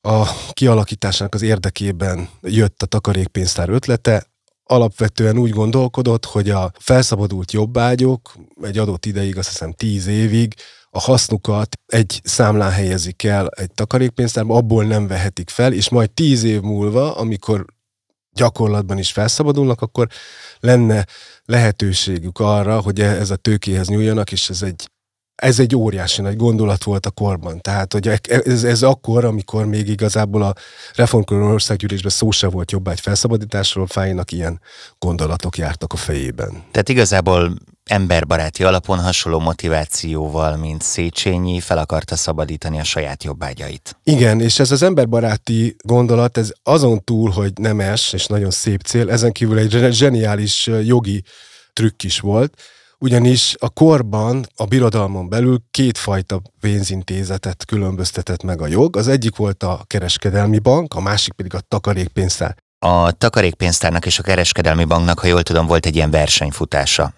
a 0.00 0.26
kialakításának 0.52 1.34
az 1.34 1.42
érdekében 1.42 2.28
jött 2.42 2.82
a 2.82 2.86
takarékpénztár 2.86 3.68
ötlete, 3.68 4.26
alapvetően 4.70 5.38
úgy 5.38 5.50
gondolkodott, 5.50 6.24
hogy 6.24 6.50
a 6.50 6.72
felszabadult 6.78 7.52
jobbágyok 7.52 8.34
egy 8.62 8.78
adott 8.78 9.06
ideig, 9.06 9.38
azt 9.38 9.48
hiszem 9.48 9.72
tíz 9.72 10.06
évig, 10.06 10.54
a 10.90 11.00
hasznukat 11.00 11.76
egy 11.86 12.20
számlán 12.24 12.70
helyezik 12.70 13.24
el 13.24 13.48
egy 13.48 13.70
takarékpénztárba, 13.74 14.56
abból 14.56 14.84
nem 14.84 15.06
vehetik 15.06 15.50
fel, 15.50 15.72
és 15.72 15.88
majd 15.88 16.10
tíz 16.10 16.42
év 16.42 16.60
múlva, 16.60 17.16
amikor 17.16 17.64
gyakorlatban 18.32 18.98
is 18.98 19.12
felszabadulnak, 19.12 19.80
akkor 19.80 20.08
lenne 20.60 21.06
lehetőségük 21.44 22.38
arra, 22.38 22.80
hogy 22.80 23.00
ez 23.00 23.30
a 23.30 23.36
tőkéhez 23.36 23.88
nyúljanak, 23.88 24.32
és 24.32 24.50
ez 24.50 24.62
egy 24.62 24.90
ez 25.42 25.58
egy 25.58 25.76
óriási 25.76 26.22
nagy 26.22 26.36
gondolat 26.36 26.84
volt 26.84 27.06
a 27.06 27.10
korban. 27.10 27.60
Tehát, 27.60 27.92
hogy 27.92 28.08
ez, 28.22 28.64
ez 28.64 28.82
akkor, 28.82 29.24
amikor 29.24 29.66
még 29.66 29.88
igazából 29.88 30.42
a 30.42 30.54
reformkorú 30.94 31.44
országgyűlésben 31.44 32.10
szó 32.10 32.30
se 32.30 32.48
volt 32.48 32.70
jobb 32.70 32.88
egy 32.88 33.00
felszabadításról, 33.00 33.86
Fájnak 33.86 34.32
ilyen 34.32 34.60
gondolatok 34.98 35.56
jártak 35.56 35.92
a 35.92 35.96
fejében. 35.96 36.62
Tehát 36.70 36.88
igazából 36.88 37.54
emberbaráti 37.84 38.64
alapon 38.64 38.98
hasonló 38.98 39.38
motivációval, 39.38 40.56
mint 40.56 40.82
Széchenyi, 40.82 41.60
fel 41.60 41.78
akarta 41.78 42.16
szabadítani 42.16 42.78
a 42.78 42.84
saját 42.84 43.24
jobbágyait. 43.24 43.96
Igen, 44.02 44.40
és 44.40 44.58
ez 44.58 44.70
az 44.70 44.82
emberbaráti 44.82 45.76
gondolat, 45.84 46.38
ez 46.38 46.50
azon 46.62 47.04
túl, 47.04 47.30
hogy 47.30 47.52
nemes 47.60 48.12
és 48.12 48.26
nagyon 48.26 48.50
szép 48.50 48.80
cél, 48.80 49.10
ezen 49.10 49.32
kívül 49.32 49.58
egy 49.58 49.92
zseniális 49.92 50.66
jogi 50.82 51.22
trükk 51.72 52.02
is 52.02 52.20
volt, 52.20 52.62
ugyanis 52.98 53.54
a 53.58 53.68
korban, 53.68 54.46
a 54.56 54.64
birodalmon 54.64 55.28
belül 55.28 55.58
kétfajta 55.70 56.42
pénzintézetet 56.60 57.64
különböztetett 57.64 58.42
meg 58.42 58.60
a 58.60 58.66
jog. 58.66 58.96
Az 58.96 59.08
egyik 59.08 59.36
volt 59.36 59.62
a 59.62 59.84
kereskedelmi 59.86 60.58
bank, 60.58 60.94
a 60.94 61.00
másik 61.00 61.32
pedig 61.32 61.54
a 61.54 61.60
takarékpénztár. 61.60 62.56
A 62.78 63.12
takarékpénztárnak 63.12 64.06
és 64.06 64.18
a 64.18 64.22
kereskedelmi 64.22 64.84
banknak, 64.84 65.18
ha 65.18 65.26
jól 65.26 65.42
tudom, 65.42 65.66
volt 65.66 65.86
egy 65.86 65.96
ilyen 65.96 66.10
versenyfutása. 66.10 67.12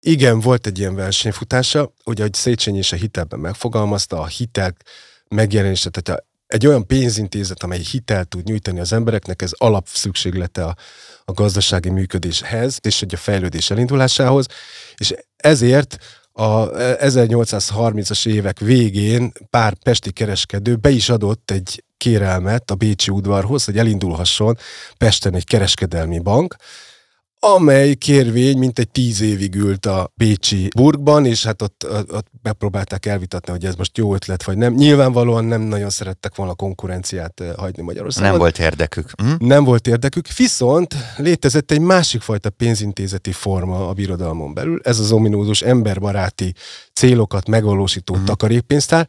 Igen, 0.00 0.40
volt 0.40 0.66
egy 0.66 0.78
ilyen 0.78 0.94
versenyfutása, 0.94 1.92
ugye, 2.04 2.22
hogy 2.22 2.34
Széchenyi 2.34 2.78
is 2.78 2.92
a 2.92 2.96
hitelben 2.96 3.40
megfogalmazta, 3.40 4.20
a 4.20 4.26
hitel 4.26 4.74
megjelenése, 5.28 5.90
tehát 5.90 6.24
egy 6.46 6.66
olyan 6.66 6.86
pénzintézet, 6.86 7.62
amely 7.62 7.78
hitelt 7.78 8.28
tud 8.28 8.44
nyújtani 8.44 8.80
az 8.80 8.92
embereknek, 8.92 9.42
ez 9.42 9.50
alapszükséglete 9.56 10.64
a, 10.64 10.76
a 11.30 11.42
gazdasági 11.42 11.90
működéshez, 11.90 12.78
és 12.82 12.98
hogy 12.98 13.14
a 13.14 13.16
fejlődés 13.16 13.70
elindulásához, 13.70 14.46
és 14.96 15.14
ezért 15.36 15.96
a 16.32 16.70
1830-as 16.70 18.26
évek 18.26 18.58
végén 18.58 19.32
pár 19.50 19.74
pesti 19.74 20.12
kereskedő 20.12 20.76
be 20.76 20.90
is 20.90 21.08
adott 21.08 21.50
egy 21.50 21.84
kérelmet 21.96 22.70
a 22.70 22.74
Bécsi 22.74 23.10
udvarhoz, 23.10 23.64
hogy 23.64 23.78
elindulhasson 23.78 24.58
Pesten 24.98 25.34
egy 25.34 25.44
kereskedelmi 25.44 26.18
bank, 26.18 26.56
amely 27.40 27.94
kérvény 27.94 28.58
mint 28.58 28.78
egy 28.78 28.88
tíz 28.88 29.20
évig 29.20 29.54
ült 29.54 29.86
a 29.86 30.12
Bécsi 30.14 30.68
burgban, 30.76 31.26
és 31.26 31.44
hát 31.44 31.62
ott, 31.62 31.86
ott 32.10 32.26
megpróbálták 32.42 33.06
elvitatni, 33.06 33.52
hogy 33.52 33.64
ez 33.64 33.74
most 33.74 33.96
jó 33.96 34.14
ötlet, 34.14 34.44
vagy 34.44 34.56
nem. 34.56 34.74
Nyilvánvalóan 34.74 35.44
nem 35.44 35.60
nagyon 35.60 35.90
szerettek 35.90 36.34
volna 36.34 36.54
konkurenciát 36.54 37.42
hagyni 37.56 37.82
Magyarországon. 37.82 38.30
Nem 38.30 38.38
volt 38.38 38.58
érdekük. 38.58 39.10
Hm? 39.16 39.46
Nem 39.46 39.64
volt 39.64 39.86
érdekük, 39.86 40.26
viszont 40.36 40.94
létezett 41.16 41.70
egy 41.70 41.80
másik 41.80 42.20
fajta 42.20 42.50
pénzintézeti 42.50 43.32
forma 43.32 43.88
a 43.88 43.92
birodalmon 43.92 44.54
belül, 44.54 44.80
ez 44.82 44.98
az 44.98 45.12
ominózus 45.12 45.62
emberbaráti 45.62 46.54
célokat 46.92 47.48
megvalósító 47.48 48.14
hm. 48.14 48.24
takarékpénztár, 48.24 49.08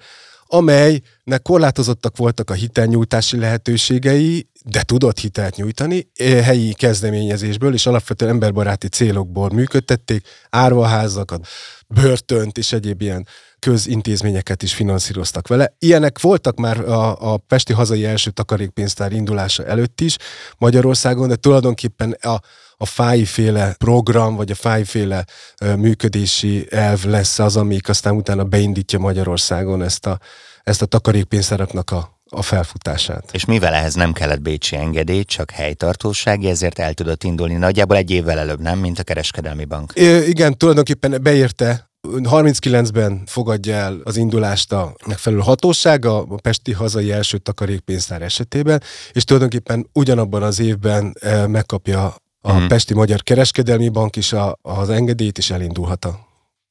amelynek 0.53 1.41
korlátozottak 1.41 2.17
voltak 2.17 2.49
a 2.49 2.53
hitelnyújtási 2.53 3.37
lehetőségei, 3.37 4.49
de 4.65 4.81
tudott 4.81 5.19
hitelt 5.19 5.55
nyújtani 5.55 6.09
eh, 6.15 6.45
helyi 6.45 6.73
kezdeményezésből 6.73 7.73
és 7.73 7.85
alapvetően 7.85 8.31
emberbaráti 8.31 8.87
célokból 8.87 9.49
működtették, 9.49 10.27
árvaházakat, 10.49 11.47
börtönt 11.87 12.57
és 12.57 12.73
egyéb 12.73 13.01
ilyen 13.01 13.27
közintézményeket 13.59 14.63
is 14.63 14.73
finanszíroztak 14.73 15.47
vele. 15.47 15.75
Ilyenek 15.79 16.19
voltak 16.19 16.57
már 16.57 16.79
a, 16.79 17.33
a 17.33 17.37
Pesti 17.37 17.73
hazai 17.73 18.05
első 18.05 18.31
takarékpénztár 18.31 19.11
indulása 19.11 19.65
előtt 19.65 20.01
is 20.01 20.17
Magyarországon, 20.57 21.27
de 21.27 21.35
tulajdonképpen 21.35 22.11
a, 22.11 22.39
a 22.81 22.85
fájféle 22.85 23.75
program, 23.77 24.35
vagy 24.35 24.51
a 24.51 24.55
fájféle 24.55 25.25
működési 25.75 26.67
elv 26.69 27.03
lesz 27.03 27.39
az, 27.39 27.57
amik 27.57 27.89
aztán 27.89 28.15
utána 28.15 28.43
beindítja 28.43 28.99
Magyarországon 28.99 29.83
ezt 29.83 30.05
a, 30.05 30.19
ezt 30.63 30.81
a 30.81 30.85
takarékpénztáraknak 30.85 31.91
a, 31.91 32.19
a 32.29 32.41
felfutását. 32.41 33.29
És 33.31 33.45
mivel 33.45 33.73
ehhez 33.73 33.93
nem 33.93 34.13
kellett 34.13 34.41
bécsi 34.41 34.75
engedély, 34.75 35.23
csak 35.23 35.51
helytartósági, 35.51 36.47
ezért 36.49 36.79
el 36.79 36.93
tudott 36.93 37.23
indulni 37.23 37.55
nagyjából 37.55 37.97
egy 37.97 38.11
évvel 38.11 38.39
előbb, 38.39 38.61
nem, 38.61 38.79
mint 38.79 38.99
a 38.99 39.03
kereskedelmi 39.03 39.65
bank? 39.65 39.91
I- 39.95 40.29
igen, 40.29 40.57
tulajdonképpen 40.57 41.17
beérte 41.21 41.89
39-ben 42.07 43.23
fogadja 43.25 43.75
el 43.75 44.01
az 44.03 44.17
indulást 44.17 44.71
a 44.71 44.95
megfelelő 45.05 45.41
hatósága 45.41 46.17
a 46.17 46.35
Pesti 46.41 46.71
hazai 46.71 47.11
első 47.11 47.37
takarékpénztár 47.37 48.21
esetében, 48.21 48.81
és 49.11 49.23
tulajdonképpen 49.23 49.89
ugyanabban 49.93 50.43
az 50.43 50.59
évben 50.59 51.17
megkapja 51.47 52.15
a 52.41 52.53
mm. 52.53 52.67
Pesti 52.67 52.93
Magyar 52.93 53.23
Kereskedelmi 53.23 53.89
Bank 53.89 54.15
is 54.15 54.33
a, 54.33 54.57
az 54.61 54.89
engedélyt, 54.89 55.37
és 55.37 55.49
elindulhat 55.49 56.05
a, 56.05 56.19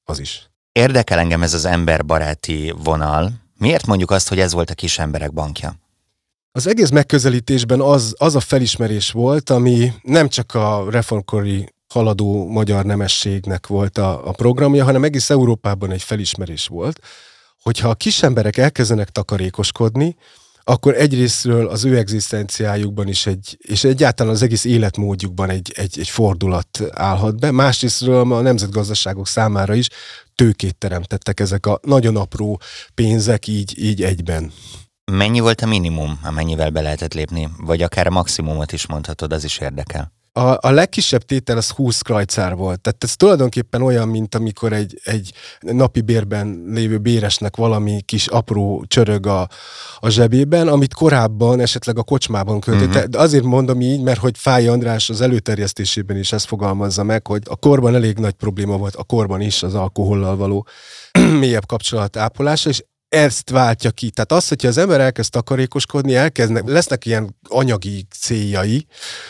az 0.05 0.19
is. 0.19 0.51
Érdekel 0.73 1.19
engem 1.19 1.43
ez 1.43 1.55
az 1.55 1.65
emberbaráti 1.65 2.75
vonal. 2.83 3.33
Miért 3.59 3.87
mondjuk 3.87 4.11
azt, 4.11 4.29
hogy 4.29 4.41
ez 4.41 4.53
volt 4.53 4.71
a 4.71 4.75
kis 4.75 4.99
emberek 4.99 5.33
bankja? 5.33 5.75
Az 6.53 6.67
egész 6.67 6.91
megközelítésben 6.91 7.81
az, 7.81 8.15
az 8.19 8.35
a 8.35 8.41
felismerés 8.41 9.11
volt, 9.11 9.51
ami 9.51 9.93
nem 10.03 10.29
csak 10.29 10.55
a 10.55 10.91
reformkori 10.91 11.69
haladó 11.89 12.47
magyar 12.49 12.85
nemességnek 12.85 13.67
volt 13.67 13.99
a, 13.99 14.29
a 14.29 14.33
programja, 14.33 14.85
hanem 14.85 15.05
egész 15.05 15.31
Európában 15.31 15.91
egy 15.91 16.03
felismerés 16.03 16.67
volt, 16.67 17.01
hogyha 17.63 17.89
a 17.89 17.95
kis 17.95 18.23
emberek 18.23 18.57
elkezdenek 18.57 19.09
takarékoskodni, 19.09 20.17
akkor 20.71 20.95
egyrésztről 20.95 21.67
az 21.69 21.85
ő 21.85 21.97
egzisztenciájukban 21.97 23.09
is 23.09 23.27
egy, 23.27 23.57
és 23.59 23.85
egyáltalán 23.85 24.33
az 24.33 24.43
egész 24.43 24.65
életmódjukban 24.65 25.51
egy, 25.51 25.73
egy, 25.77 25.99
egy 25.99 26.09
fordulat 26.09 26.81
állhat 26.91 27.41
be, 27.41 27.51
másrésztről 27.51 28.33
a 28.33 28.41
nemzetgazdaságok 28.41 29.27
számára 29.27 29.75
is 29.75 29.89
tőkét 30.35 30.77
teremtettek 30.77 31.41
ezek 31.41 31.67
a 31.67 31.81
nagyon 31.83 32.17
apró 32.17 32.61
pénzek 32.95 33.47
így, 33.47 33.79
így 33.79 34.03
egyben. 34.03 34.53
Mennyi 35.13 35.41
volt 35.41 35.61
a 35.61 35.67
minimum, 35.67 36.21
amennyivel 36.23 36.71
be 36.71 36.81
lehetett 36.81 37.15
lépni? 37.15 37.49
Vagy 37.59 37.83
akár 37.83 38.07
a 38.07 38.11
maximumot 38.11 38.73
is 38.73 38.87
mondhatod, 38.87 39.33
az 39.33 39.45
is 39.45 39.59
érdekel. 39.59 40.13
A, 40.33 40.41
a 40.41 40.71
legkisebb 40.71 41.23
tétel 41.23 41.57
az 41.57 41.71
20 41.71 42.01
krajcár 42.01 42.55
volt. 42.55 42.81
Tehát 42.81 43.05
ez 43.05 43.17
tulajdonképpen 43.17 43.83
olyan, 43.83 44.09
mint 44.09 44.35
amikor 44.35 44.73
egy, 44.73 45.01
egy 45.05 45.33
napi 45.61 46.01
bérben 46.01 46.63
lévő 46.67 46.99
béresnek 46.99 47.57
valami 47.57 48.03
kis 48.03 48.27
apró 48.27 48.85
csörög 48.89 49.27
a, 49.27 49.49
a 49.99 50.09
zsebében, 50.09 50.69
amit 50.69 50.95
korábban 50.95 51.61
esetleg 51.61 51.99
a 51.99 52.03
kocsmában 52.03 52.61
költött. 52.61 52.89
Uh-huh. 52.89 53.05
De 53.05 53.19
azért 53.19 53.45
mondom 53.45 53.81
így, 53.81 54.03
mert 54.03 54.21
hogy 54.21 54.39
Fáj 54.39 54.69
András 54.69 55.11
az 55.11 55.21
előterjesztésében 55.21 56.17
is 56.17 56.33
ezt 56.33 56.47
fogalmazza 56.47 57.03
meg, 57.03 57.27
hogy 57.27 57.43
a 57.45 57.57
korban 57.57 57.95
elég 57.95 58.19
nagy 58.19 58.35
probléma 58.35 58.77
volt, 58.77 58.97
a 58.97 59.05
korban 59.05 59.41
is 59.41 59.63
az 59.63 59.75
alkohollal 59.75 60.37
való 60.37 60.67
mélyebb 61.41 61.67
kapcsolat 61.67 62.17
ápolása, 62.17 62.69
és 62.69 62.83
ezt 63.11 63.51
váltja 63.51 63.91
ki. 63.91 64.11
Tehát 64.11 64.33
az, 64.33 64.49
hogyha 64.49 64.69
az 64.69 64.77
ember 64.79 65.01
elkezd 65.01 65.31
takarékoskodni, 65.31 66.15
elkezdnek, 66.15 66.67
lesznek 66.67 67.07
ilyen 67.07 67.37
anyagi 67.49 68.07
céljai, 68.21 68.87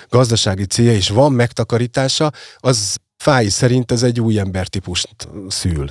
gazdasági 0.09 0.65
célja, 0.65 0.93
és 0.93 1.09
van 1.09 1.33
megtakarítása, 1.33 2.33
az 2.57 2.97
fáj 3.17 3.49
szerint 3.49 3.93
ez 3.93 4.03
egy 4.03 4.21
új 4.21 4.39
embertípust 4.39 5.29
szül. 5.49 5.89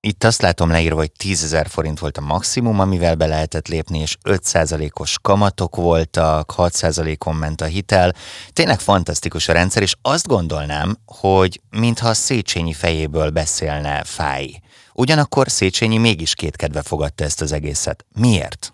Itt 0.00 0.24
azt 0.24 0.42
látom 0.42 0.70
leírva, 0.70 0.98
hogy 0.98 1.12
10 1.12 1.44
ezer 1.44 1.68
forint 1.68 1.98
volt 1.98 2.16
a 2.16 2.20
maximum, 2.20 2.80
amivel 2.80 3.14
be 3.14 3.26
lehetett 3.26 3.68
lépni, 3.68 3.98
és 3.98 4.16
5%-os 4.24 5.16
kamatok 5.22 5.76
voltak, 5.76 6.52
6%-on 6.56 7.34
ment 7.34 7.60
a 7.60 7.64
hitel. 7.64 8.14
Tényleg 8.52 8.80
fantasztikus 8.80 9.48
a 9.48 9.52
rendszer, 9.52 9.82
és 9.82 9.94
azt 10.02 10.26
gondolnám, 10.26 10.96
hogy 11.04 11.60
mintha 11.70 12.08
a 12.08 12.14
Széchenyi 12.14 12.72
fejéből 12.72 13.30
beszélne 13.30 14.04
Fáj. 14.04 14.60
Ugyanakkor 14.98 15.50
Széchenyi 15.50 15.98
mégis 15.98 16.34
kétkedve 16.34 16.82
fogadta 16.82 17.24
ezt 17.24 17.40
az 17.40 17.52
egészet. 17.52 18.04
Miért? 18.18 18.70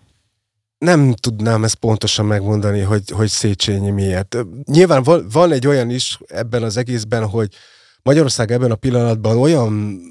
nem 0.83 1.13
tudnám 1.13 1.63
ezt 1.63 1.75
pontosan 1.75 2.25
megmondani, 2.25 2.79
hogy, 2.79 3.09
hogy 3.09 3.27
Széchenyi 3.27 3.89
miért. 3.89 4.37
Nyilván 4.65 5.03
van, 5.03 5.27
van 5.31 5.51
egy 5.51 5.67
olyan 5.67 5.89
is 5.89 6.19
ebben 6.27 6.63
az 6.63 6.77
egészben, 6.77 7.29
hogy 7.29 7.53
Magyarország 8.01 8.51
ebben 8.51 8.71
a 8.71 8.75
pillanatban 8.75 9.37
olyan 9.37 10.01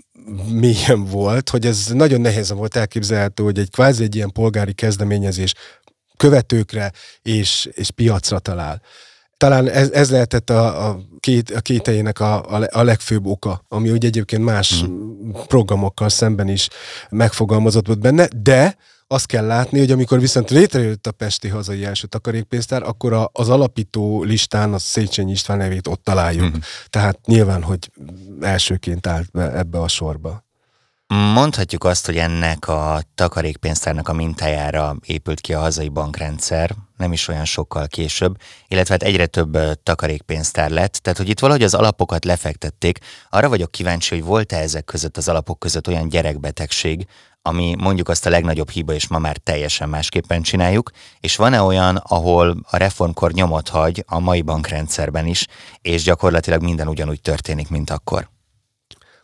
mélyen 0.49 1.05
volt, 1.05 1.49
hogy 1.49 1.67
ez 1.67 1.87
nagyon 1.87 2.21
nehézen 2.21 2.57
volt 2.57 2.77
elképzelhető, 2.77 3.43
hogy 3.43 3.59
egy 3.59 3.71
kvázi 3.71 4.03
egy 4.03 4.15
ilyen 4.15 4.33
polgári 4.33 4.73
kezdeményezés 4.73 5.55
követőkre 6.17 6.93
és, 7.23 7.69
és 7.73 7.91
piacra 7.91 8.39
talál. 8.39 8.83
Talán 9.43 9.69
ez, 9.69 9.91
ez 9.91 10.11
lehetett 10.11 10.51
a, 10.51 10.89
a, 10.89 10.99
két, 11.21 11.51
a 11.51 11.61
kételjének 11.61 12.21
a, 12.21 12.55
a, 12.55 12.67
a 12.71 12.83
legfőbb 12.83 13.27
oka, 13.27 13.65
ami 13.69 13.91
ugye 13.91 14.07
egyébként 14.07 14.45
más 14.45 14.85
mm. 14.85 15.31
programokkal 15.47 16.09
szemben 16.09 16.49
is 16.49 16.69
megfogalmazott 17.11 17.87
volt 17.87 17.99
benne, 17.99 18.29
de 18.37 18.77
azt 19.07 19.27
kell 19.27 19.47
látni, 19.47 19.79
hogy 19.79 19.91
amikor 19.91 20.21
viszont 20.21 20.51
létrejött 20.51 21.07
a 21.07 21.13
Pesti 21.13 21.49
hazai 21.49 21.85
első 21.85 22.07
takarékpénztár, 22.07 22.83
akkor 22.83 23.13
a, 23.13 23.31
az 23.33 23.49
alapító 23.49 24.23
listán 24.23 24.73
a 24.73 24.79
Széchenyi 24.79 25.31
István 25.31 25.59
nevét 25.59 25.87
ott 25.87 26.05
találjuk. 26.05 26.57
Mm. 26.57 26.61
Tehát 26.91 27.19
nyilván, 27.27 27.63
hogy 27.63 27.91
elsőként 28.41 29.07
állt 29.07 29.31
be 29.33 29.53
ebbe 29.53 29.81
a 29.81 29.89
sorba. 29.89 30.45
Mondhatjuk 31.07 31.85
azt, 31.85 32.07
hogy 32.07 32.17
ennek 32.17 32.69
a 32.69 33.03
takarékpénztárnak 33.15 34.09
a 34.09 34.13
mintájára 34.13 34.97
épült 35.07 35.41
ki 35.41 35.53
a 35.53 35.61
hazai 35.61 35.89
bankrendszer, 35.89 36.75
nem 37.03 37.13
is 37.13 37.29
olyan 37.29 37.45
sokkal 37.45 37.87
később, 37.87 38.37
illetve 38.69 38.93
hát 38.93 39.03
egyre 39.03 39.27
több 39.27 39.59
takarékpénztár 39.83 40.71
lett, 40.71 40.93
tehát 40.93 41.19
hogy 41.19 41.29
itt 41.29 41.41
valahogy 41.41 41.63
az 41.63 41.75
alapokat 41.75 42.25
lefektették. 42.25 42.99
Arra 43.31 43.49
vagyok 43.49 43.71
kíváncsi, 43.71 44.15
hogy 44.15 44.25
volt-e 44.25 44.59
ezek 44.59 44.85
között 44.85 45.17
az 45.17 45.29
alapok 45.29 45.59
között 45.59 45.89
olyan 45.89 46.09
gyerekbetegség, 46.09 47.07
ami 47.43 47.75
mondjuk 47.79 48.09
azt 48.09 48.27
a 48.27 48.31
legnagyobb 48.31 48.71
hiba, 48.71 48.93
és 48.93 49.09
ma 49.09 49.19
már 49.19 49.37
teljesen 49.37 49.89
másképpen 49.89 50.43
csináljuk, 50.43 50.91
és 51.21 51.37
van-e 51.37 51.63
olyan, 51.63 51.97
ahol 51.97 52.57
a 52.71 52.77
reformkor 52.77 53.33
nyomot 53.33 53.69
hagy 53.69 54.05
a 54.07 54.19
mai 54.19 54.43
bankrendszerben 54.43 55.27
is, 55.27 55.47
és 55.81 56.03
gyakorlatilag 56.03 56.63
minden 56.63 56.89
ugyanúgy 56.89 57.21
történik, 57.21 57.69
mint 57.69 57.91
akkor? 57.91 58.32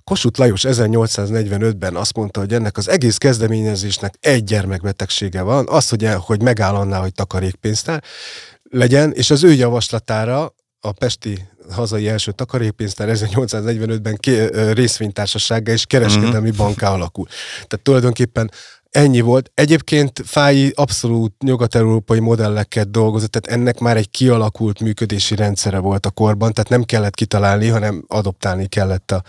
Kossuth 0.09 0.39
Lajos 0.39 0.65
1845-ben 0.67 1.97
azt 1.97 2.17
mondta, 2.17 2.41
hogy 2.41 2.53
ennek 2.53 2.77
az 2.77 2.89
egész 2.89 3.17
kezdeményezésnek 3.17 4.15
egy 4.21 4.45
gyermekbetegsége 4.45 5.43
van, 5.43 5.67
az, 5.69 5.89
hogy, 5.89 6.05
el, 6.05 6.19
hogy 6.19 6.43
megáll 6.43 6.75
annál, 6.75 7.01
hogy 7.01 7.13
takarékpénztár 7.13 8.03
legyen, 8.63 9.13
és 9.13 9.31
az 9.31 9.45
ő 9.45 9.53
javaslatára 9.53 10.55
a 10.81 10.93
Pesti 10.93 11.49
hazai 11.71 12.09
első 12.09 12.33
takarékpénztár 12.33 13.09
1845-ben 13.13 14.19
részvénytársasága 14.73 15.73
és 15.73 15.87
kereskedelmi 15.87 16.49
uh-huh. 16.49 16.67
banká 16.67 16.93
alakul. 16.93 17.27
Tehát 17.67 17.81
tulajdonképpen 17.85 18.51
Ennyi 18.91 19.21
volt. 19.21 19.51
Egyébként 19.55 20.23
Fáji 20.25 20.73
abszolút 20.75 21.43
nyugat-európai 21.43 22.19
modelleket 22.19 22.91
dolgozott, 22.91 23.31
tehát 23.31 23.61
ennek 23.61 23.79
már 23.79 23.97
egy 23.97 24.11
kialakult 24.11 24.81
működési 24.81 25.35
rendszere 25.35 25.79
volt 25.79 26.07
a 26.07 26.11
korban, 26.11 26.53
tehát 26.53 26.71
nem 26.71 26.83
kellett 26.83 27.15
kitalálni, 27.15 27.69
hanem 27.69 28.05
adoptálni 28.07 28.67
kellett 28.67 29.11
a, 29.11 29.23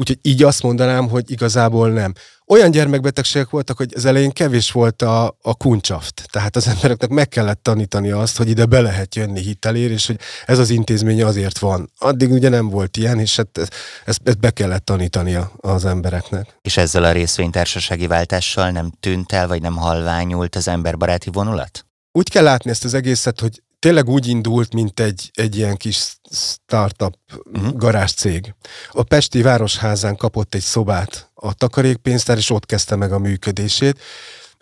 Úgyhogy 0.00 0.18
így 0.22 0.42
azt 0.42 0.62
mondanám, 0.62 1.08
hogy 1.08 1.30
igazából 1.30 1.90
nem. 1.90 2.12
Olyan 2.46 2.70
gyermekbetegségek 2.70 3.50
voltak, 3.50 3.76
hogy 3.76 3.92
az 3.96 4.04
elején 4.04 4.30
kevés 4.30 4.70
volt 4.70 5.02
a, 5.02 5.36
a 5.42 5.54
kuncsaft. 5.54 6.22
Tehát 6.30 6.56
az 6.56 6.68
embereknek 6.68 7.10
meg 7.10 7.28
kellett 7.28 7.62
tanítani 7.62 8.10
azt, 8.10 8.36
hogy 8.36 8.48
ide 8.48 8.64
be 8.64 8.80
lehet 8.80 9.14
jönni 9.14 9.40
hitelér, 9.40 9.90
és 9.90 10.06
hogy 10.06 10.18
ez 10.46 10.58
az 10.58 10.70
intézmény 10.70 11.22
azért 11.22 11.58
van. 11.58 11.90
Addig 11.98 12.30
ugye 12.30 12.48
nem 12.48 12.68
volt 12.68 12.96
ilyen, 12.96 13.18
és 13.18 13.36
hát 13.36 13.58
ezt, 13.58 14.20
ezt 14.24 14.40
be 14.40 14.50
kellett 14.50 14.84
tanítani 14.84 15.38
az 15.56 15.84
embereknek. 15.84 16.58
És 16.60 16.76
ezzel 16.76 17.04
a 17.04 17.12
részvénytársasági 17.12 18.06
váltással 18.06 18.70
nem 18.70 18.92
tűnt 19.00 19.32
el, 19.32 19.48
vagy 19.48 19.62
nem 19.62 19.76
halványult 19.76 20.56
az 20.56 20.68
emberbaráti 20.68 21.30
vonulat? 21.32 21.86
Úgy 22.12 22.30
kell 22.30 22.44
látni 22.44 22.70
ezt 22.70 22.84
az 22.84 22.94
egészet, 22.94 23.40
hogy 23.40 23.62
tényleg 23.80 24.08
úgy 24.08 24.26
indult, 24.26 24.74
mint 24.74 25.00
egy, 25.00 25.30
egy 25.34 25.56
ilyen 25.56 25.76
kis 25.76 26.20
startup 26.32 27.16
uh-huh. 27.44 27.76
garázscég. 27.76 28.54
A 28.90 29.02
Pesti 29.02 29.42
Városházán 29.42 30.16
kapott 30.16 30.54
egy 30.54 30.60
szobát 30.60 31.30
a 31.34 31.54
takarékpénztár, 31.54 32.36
és 32.36 32.50
ott 32.50 32.66
kezdte 32.66 32.96
meg 32.96 33.12
a 33.12 33.18
működését. 33.18 34.00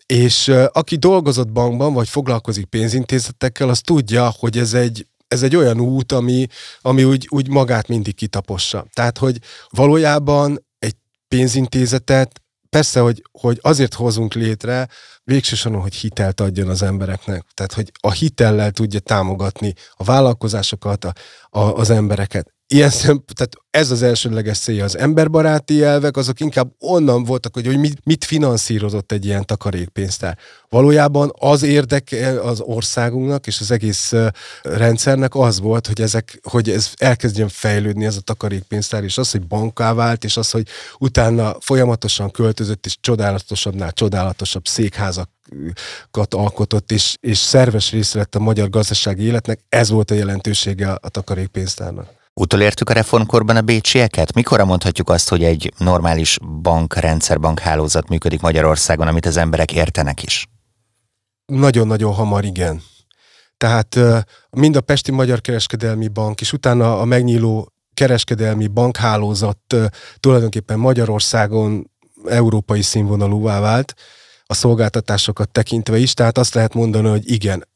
És 0.06 0.48
aki 0.72 0.96
dolgozott 0.96 1.48
bankban, 1.48 1.92
vagy 1.92 2.08
foglalkozik 2.08 2.64
pénzintézetekkel, 2.64 3.68
az 3.68 3.80
tudja, 3.80 4.32
hogy 4.38 4.58
ez 4.58 4.74
egy, 4.74 5.06
ez 5.28 5.42
egy 5.42 5.56
olyan 5.56 5.80
út, 5.80 6.12
ami, 6.12 6.46
ami 6.80 7.04
úgy, 7.04 7.26
úgy 7.30 7.48
magát 7.48 7.88
mindig 7.88 8.14
kitapossa. 8.14 8.86
Tehát, 8.92 9.18
hogy 9.18 9.38
valójában 9.68 10.66
egy 10.78 10.94
pénzintézetet 11.28 12.42
persze, 12.70 13.00
hogy, 13.00 13.22
hogy 13.32 13.58
azért 13.62 13.94
hozunk 13.94 14.34
létre, 14.34 14.88
végsősorban, 15.28 15.80
hogy 15.80 15.94
hitelt 15.94 16.40
adjon 16.40 16.68
az 16.68 16.82
embereknek. 16.82 17.44
Tehát, 17.54 17.72
hogy 17.72 17.92
a 18.00 18.12
hitellel 18.12 18.70
tudja 18.70 19.00
támogatni 19.00 19.74
a 19.92 20.04
vállalkozásokat, 20.04 21.04
a, 21.04 21.12
a, 21.50 21.60
az 21.60 21.90
embereket 21.90 22.54
ilyen 22.70 22.90
szem, 22.90 23.22
tehát 23.34 23.52
ez 23.70 23.90
az 23.90 24.02
elsőleges 24.02 24.58
célja. 24.58 24.84
Az 24.84 24.98
emberbaráti 24.98 25.82
elvek, 25.82 26.16
azok 26.16 26.40
inkább 26.40 26.70
onnan 26.78 27.24
voltak, 27.24 27.54
hogy, 27.54 27.66
hogy 27.66 27.78
mit, 27.78 28.00
mit 28.04 28.24
finanszírozott 28.24 29.12
egy 29.12 29.24
ilyen 29.24 29.46
takarékpénztár. 29.46 30.38
Valójában 30.68 31.32
az 31.38 31.62
érdeke 31.62 32.40
az 32.40 32.60
országunknak 32.60 33.46
és 33.46 33.60
az 33.60 33.70
egész 33.70 34.12
rendszernek 34.62 35.34
az 35.34 35.60
volt, 35.60 35.86
hogy, 35.86 36.00
ezek, 36.00 36.38
hogy 36.42 36.70
ez 36.70 36.90
elkezdjen 36.96 37.48
fejlődni 37.48 38.04
ez 38.04 38.16
a 38.16 38.20
takarékpénztár, 38.20 39.04
és 39.04 39.18
az, 39.18 39.30
hogy 39.30 39.46
banká 39.46 39.92
vált, 39.92 40.24
és 40.24 40.36
az, 40.36 40.50
hogy 40.50 40.68
utána 40.98 41.56
folyamatosan 41.60 42.30
költözött, 42.30 42.86
és 42.86 42.96
csodálatosabbnál 43.00 43.92
csodálatosabb 43.92 44.66
székházak 44.66 45.30
alkotott, 46.30 46.92
és, 46.92 47.16
és 47.20 47.38
szerves 47.38 47.90
része 47.90 48.18
lett 48.18 48.34
a 48.34 48.38
magyar 48.38 48.70
gazdasági 48.70 49.22
életnek, 49.22 49.60
ez 49.68 49.90
volt 49.90 50.10
a 50.10 50.14
jelentősége 50.14 50.90
a 50.90 51.08
takarékpénztárnak. 51.08 52.17
Utolértük 52.40 52.90
a 52.90 52.92
reformkorban 52.92 53.56
a 53.56 53.60
bécsieket? 53.60 54.34
Mikor 54.34 54.64
mondhatjuk 54.64 55.10
azt, 55.10 55.28
hogy 55.28 55.44
egy 55.44 55.72
normális 55.78 56.38
bankrendszer, 56.62 57.40
bankhálózat 57.40 58.08
működik 58.08 58.40
Magyarországon, 58.40 59.06
amit 59.06 59.26
az 59.26 59.36
emberek 59.36 59.72
értenek 59.72 60.22
is? 60.22 60.46
Nagyon-nagyon 61.46 62.12
hamar, 62.14 62.44
igen. 62.44 62.82
Tehát 63.56 63.98
mind 64.50 64.76
a 64.76 64.80
Pesti 64.80 65.10
Magyar 65.10 65.40
Kereskedelmi 65.40 66.08
Bank, 66.08 66.40
és 66.40 66.52
utána 66.52 67.00
a 67.00 67.04
megnyíló 67.04 67.72
kereskedelmi 67.94 68.66
bankhálózat 68.66 69.76
tulajdonképpen 70.20 70.78
Magyarországon 70.78 71.90
európai 72.26 72.82
színvonalúvá 72.82 73.60
vált, 73.60 73.94
a 74.50 74.54
szolgáltatásokat 74.54 75.48
tekintve 75.48 75.98
is, 75.98 76.14
tehát 76.14 76.38
azt 76.38 76.54
lehet 76.54 76.74
mondani, 76.74 77.08
hogy 77.08 77.30
igen. 77.30 77.68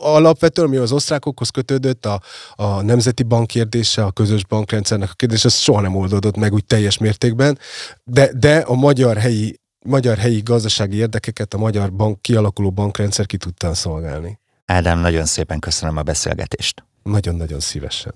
Alapvetően, 0.00 0.68
ami 0.68 0.76
az 0.76 0.92
osztrákokhoz 0.92 1.48
kötődött, 1.48 2.06
a, 2.06 2.20
a 2.54 2.82
nemzeti 2.82 3.22
bank 3.22 3.46
kérdése, 3.46 4.04
a 4.04 4.10
közös 4.10 4.44
bankrendszernek 4.44 5.10
a 5.10 5.14
kérdése, 5.16 5.48
ez 5.48 5.54
soha 5.54 5.80
nem 5.80 5.96
oldódott 5.96 6.36
meg 6.36 6.52
úgy 6.52 6.64
teljes 6.64 6.98
mértékben, 6.98 7.58
de, 8.04 8.30
de 8.32 8.56
a 8.56 8.74
magyar 8.74 9.16
helyi, 9.16 9.60
magyar 9.84 10.16
helyi 10.16 10.40
gazdasági 10.40 10.96
érdekeket 10.96 11.54
a 11.54 11.58
magyar 11.58 11.92
bank, 11.92 12.22
kialakuló 12.22 12.70
bankrendszer 12.70 13.26
ki 13.26 13.36
tudta 13.36 13.74
szolgálni. 13.74 14.38
Ádám, 14.66 14.98
nagyon 14.98 15.24
szépen 15.24 15.58
köszönöm 15.58 15.96
a 15.96 16.02
beszélgetést. 16.02 16.84
Nagyon-nagyon 17.02 17.60
szívesen. 17.60 18.12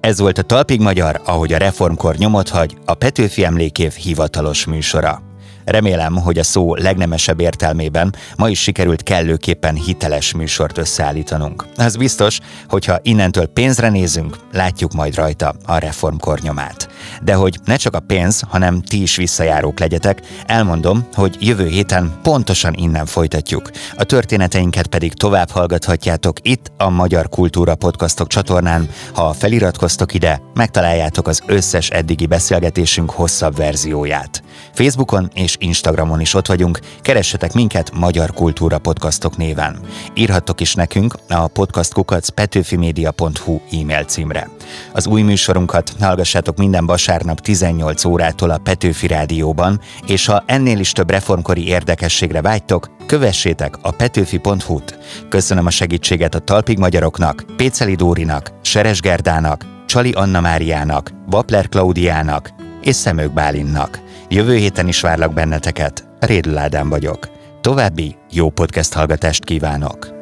Ez 0.00 0.20
volt 0.20 0.38
a 0.38 0.42
Talpig 0.42 0.80
Magyar, 0.80 1.20
ahogy 1.24 1.52
a 1.52 1.58
reformkor 1.58 2.14
nyomot 2.14 2.48
hagy, 2.48 2.76
a 2.84 2.94
Petőfi 2.94 3.44
Emlékév 3.44 3.92
hivatalos 3.92 4.64
műsora. 4.64 5.29
Remélem, 5.64 6.16
hogy 6.16 6.38
a 6.38 6.42
szó 6.42 6.74
legnemesebb 6.74 7.40
értelmében 7.40 8.14
ma 8.36 8.48
is 8.48 8.60
sikerült 8.60 9.02
kellőképpen 9.02 9.74
hiteles 9.74 10.32
műsort 10.32 10.78
összeállítanunk. 10.78 11.66
Az 11.76 11.96
biztos, 11.96 12.38
hogyha 12.68 12.98
innentől 13.02 13.46
pénzre 13.46 13.88
nézünk, 13.88 14.36
látjuk 14.52 14.92
majd 14.92 15.14
rajta 15.14 15.54
a 15.66 15.78
reformkor 15.78 16.38
nyomát. 16.38 16.88
De 17.22 17.34
hogy 17.34 17.58
ne 17.64 17.76
csak 17.76 17.94
a 17.94 18.00
pénz, 18.00 18.42
hanem 18.48 18.82
ti 18.82 19.02
is 19.02 19.16
visszajárók 19.16 19.78
legyetek, 19.78 20.20
elmondom, 20.46 21.06
hogy 21.14 21.36
jövő 21.40 21.66
héten 21.66 22.18
pontosan 22.22 22.74
innen 22.74 23.06
folytatjuk. 23.06 23.70
A 23.96 24.04
történeteinket 24.04 24.86
pedig 24.86 25.12
tovább 25.12 25.50
hallgathatjátok 25.50 26.36
itt 26.42 26.72
a 26.76 26.90
Magyar 26.90 27.28
Kultúra 27.28 27.74
Podcastok 27.74 28.28
csatornán. 28.28 28.88
Ha 29.12 29.32
feliratkoztok 29.32 30.14
ide, 30.14 30.40
megtaláljátok 30.54 31.28
az 31.28 31.42
összes 31.46 31.90
eddigi 31.90 32.26
beszélgetésünk 32.26 33.10
hosszabb 33.10 33.56
verzióját. 33.56 34.42
Facebookon 34.72 35.30
és 35.34 35.49
Instagramon 35.58 36.20
is 36.20 36.34
ott 36.34 36.46
vagyunk, 36.46 36.78
keressetek 37.00 37.52
minket 37.52 37.90
Magyar 37.94 38.32
Kultúra 38.32 38.78
Podcastok 38.78 39.36
néven. 39.36 39.80
Írhattok 40.14 40.60
is 40.60 40.74
nekünk 40.74 41.14
a 41.28 41.46
podcastkukac 41.46 42.28
petőfimedia.hu 42.28 43.60
e-mail 43.72 44.04
címre. 44.04 44.50
Az 44.92 45.06
új 45.06 45.22
műsorunkat 45.22 45.92
hallgassátok 46.00 46.56
minden 46.56 46.86
vasárnap 46.86 47.40
18 47.40 48.04
órától 48.04 48.50
a 48.50 48.58
Petőfi 48.58 49.06
Rádióban, 49.06 49.80
és 50.06 50.26
ha 50.26 50.42
ennél 50.46 50.78
is 50.78 50.92
több 50.92 51.10
reformkori 51.10 51.66
érdekességre 51.66 52.42
vágytok, 52.42 52.90
kövessétek 53.06 53.74
a 53.82 53.90
petőfi.hu-t. 53.90 54.98
Köszönöm 55.28 55.66
a 55.66 55.70
segítséget 55.70 56.34
a 56.34 56.38
Talpig 56.38 56.78
Magyaroknak, 56.78 57.44
Péceli 57.56 57.94
Dórinak, 57.94 58.52
Seres 58.62 59.00
Gerdának, 59.00 59.64
Csali 59.86 60.12
Anna 60.12 60.40
Máriának, 60.40 61.10
Bapler 61.28 61.68
Klaudiának 61.68 62.50
és 62.82 62.94
Szemők 62.94 63.32
Bálinnak. 63.32 64.00
Jövő 64.28 64.56
héten 64.56 64.88
is 64.88 65.00
várlak 65.00 65.32
benneteket. 65.32 66.08
Rédl 66.20 66.58
Ádám 66.58 66.88
vagyok. 66.88 67.28
További 67.60 68.16
jó 68.30 68.50
podcast 68.50 68.92
hallgatást 68.92 69.44
kívánok! 69.44 70.19